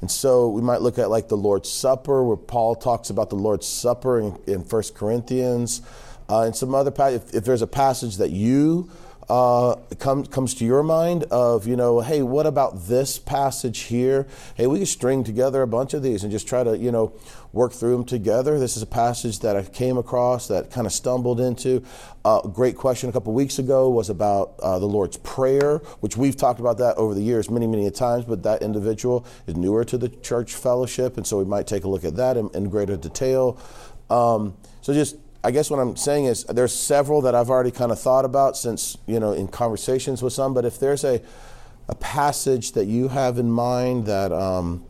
[0.00, 3.36] And so we might look at like the Lord's Supper, where Paul talks about the
[3.36, 5.80] Lord's Supper in, in 1 Corinthians.
[6.28, 8.90] Uh, and some other, if, if there's a passage that you
[9.28, 14.26] uh, comes comes to your mind of you know hey what about this passage here?
[14.54, 17.12] Hey we can string together a bunch of these and just try to you know
[17.52, 18.58] work through them together.
[18.58, 21.82] This is a passage that i came across that kind of stumbled into.
[22.24, 26.16] A uh, great question a couple weeks ago was about uh, the lord's prayer which
[26.16, 29.84] we've talked about that over the years many many times but that individual is newer
[29.84, 32.68] to the church fellowship and so we might take a look at that in, in
[32.68, 33.58] greater detail.
[34.10, 37.92] Um, so just I guess what I'm saying is there's several that I've already kind
[37.92, 41.20] of thought about since, you know, in conversations with some, but if there's a,
[41.86, 44.86] a passage that you have in mind that um,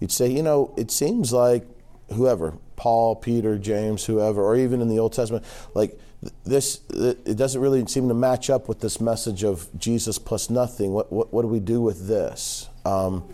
[0.00, 1.66] you'd say, you know, it seems like
[2.12, 5.42] whoever, Paul, Peter, James, whoever, or even in the Old Testament,
[5.72, 5.98] like
[6.44, 10.92] this, it doesn't really seem to match up with this message of Jesus plus nothing.
[10.92, 12.68] What, what, what do we do with this?
[12.84, 13.26] Um,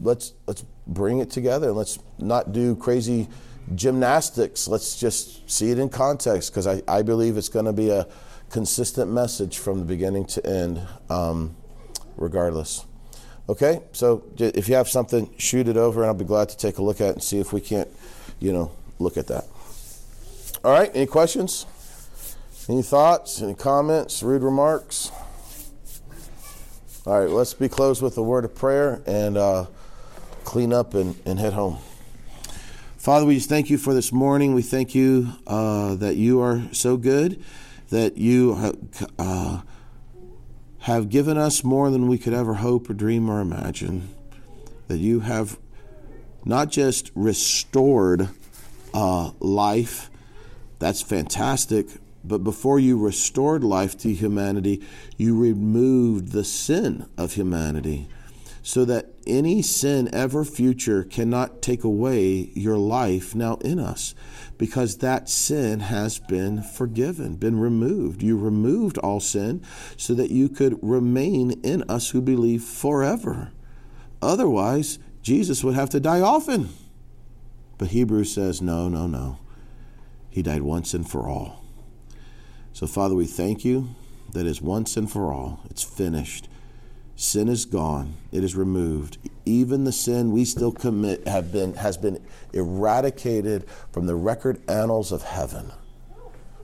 [0.00, 3.28] let's, let's bring it together and let's not do crazy
[3.74, 7.90] gymnastics, let's just see it in context because I, I believe it's going to be
[7.90, 8.06] a
[8.50, 11.56] consistent message from the beginning to end, um,
[12.16, 12.84] regardless.
[13.48, 16.78] Okay, so if you have something, shoot it over, and I'll be glad to take
[16.78, 17.88] a look at it and see if we can't,
[18.40, 19.44] you know, look at that.
[20.64, 21.64] All right, any questions?
[22.68, 23.40] Any thoughts?
[23.40, 24.22] Any comments?
[24.22, 25.12] Rude remarks?
[27.06, 29.66] All right, let's be closed with a word of prayer and uh,
[30.42, 31.78] clean up and, and head home.
[33.06, 34.52] Father, we just thank you for this morning.
[34.52, 37.40] We thank you uh, that you are so good,
[37.90, 38.74] that you
[39.16, 39.60] uh,
[40.80, 44.08] have given us more than we could ever hope or dream or imagine.
[44.88, 45.56] That you have
[46.44, 48.28] not just restored
[48.92, 50.10] uh, life,
[50.80, 51.86] that's fantastic,
[52.24, 54.82] but before you restored life to humanity,
[55.16, 58.08] you removed the sin of humanity
[58.66, 64.12] so that any sin ever future cannot take away your life now in us
[64.58, 68.24] because that sin has been forgiven, been removed.
[68.24, 69.62] You removed all sin
[69.96, 73.52] so that you could remain in us who believe forever.
[74.20, 76.70] Otherwise, Jesus would have to die often.
[77.78, 79.38] But Hebrews says, no, no, no.
[80.28, 81.64] He died once and for all.
[82.72, 83.90] So, Father, we thank you
[84.32, 85.60] that is once and for all.
[85.70, 86.48] It's finished.
[87.18, 88.14] Sin is gone.
[88.30, 89.16] It is removed.
[89.46, 95.12] Even the sin we still commit have been, has been eradicated from the record annals
[95.12, 95.72] of heaven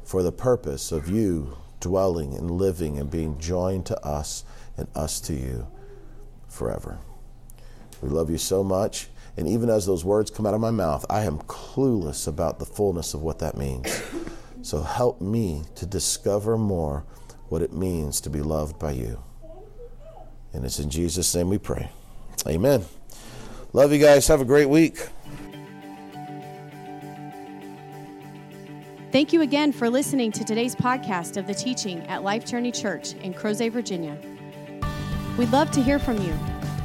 [0.04, 4.44] for the purpose of you dwelling and living and being joined to us
[4.76, 5.66] and us to you
[6.48, 6.98] forever.
[8.02, 9.08] We love you so much.
[9.38, 12.66] And even as those words come out of my mouth, I am clueless about the
[12.66, 14.02] fullness of what that means.
[14.60, 17.04] So help me to discover more
[17.48, 19.22] what it means to be loved by you.
[20.52, 21.90] And it's in Jesus' name we pray.
[22.46, 22.84] Amen.
[23.72, 24.28] Love you guys.
[24.28, 25.08] Have a great week.
[29.12, 33.12] Thank you again for listening to today's podcast of the teaching at Life Journey Church
[33.16, 34.16] in Crozet, Virginia.
[35.36, 36.34] We'd love to hear from you.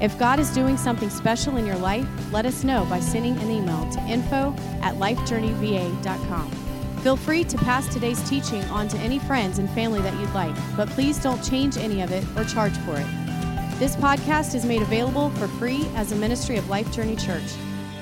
[0.01, 3.49] If God is doing something special in your life, let us know by sending an
[3.49, 6.51] email to info at lifejourneyva.com.
[7.01, 10.55] Feel free to pass today's teaching on to any friends and family that you'd like,
[10.75, 13.26] but please don't change any of it or charge for it.
[13.79, 17.43] This podcast is made available for free as a ministry of Life Journey Church.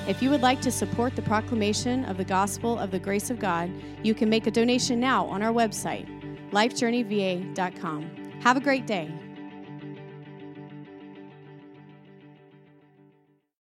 [0.08, 3.38] If you would like to support the proclamation of the gospel of the grace of
[3.38, 3.70] God,
[4.02, 6.08] you can make a donation now on our website,
[6.50, 8.10] lifejourneyva.com.
[8.40, 9.12] Have a great day.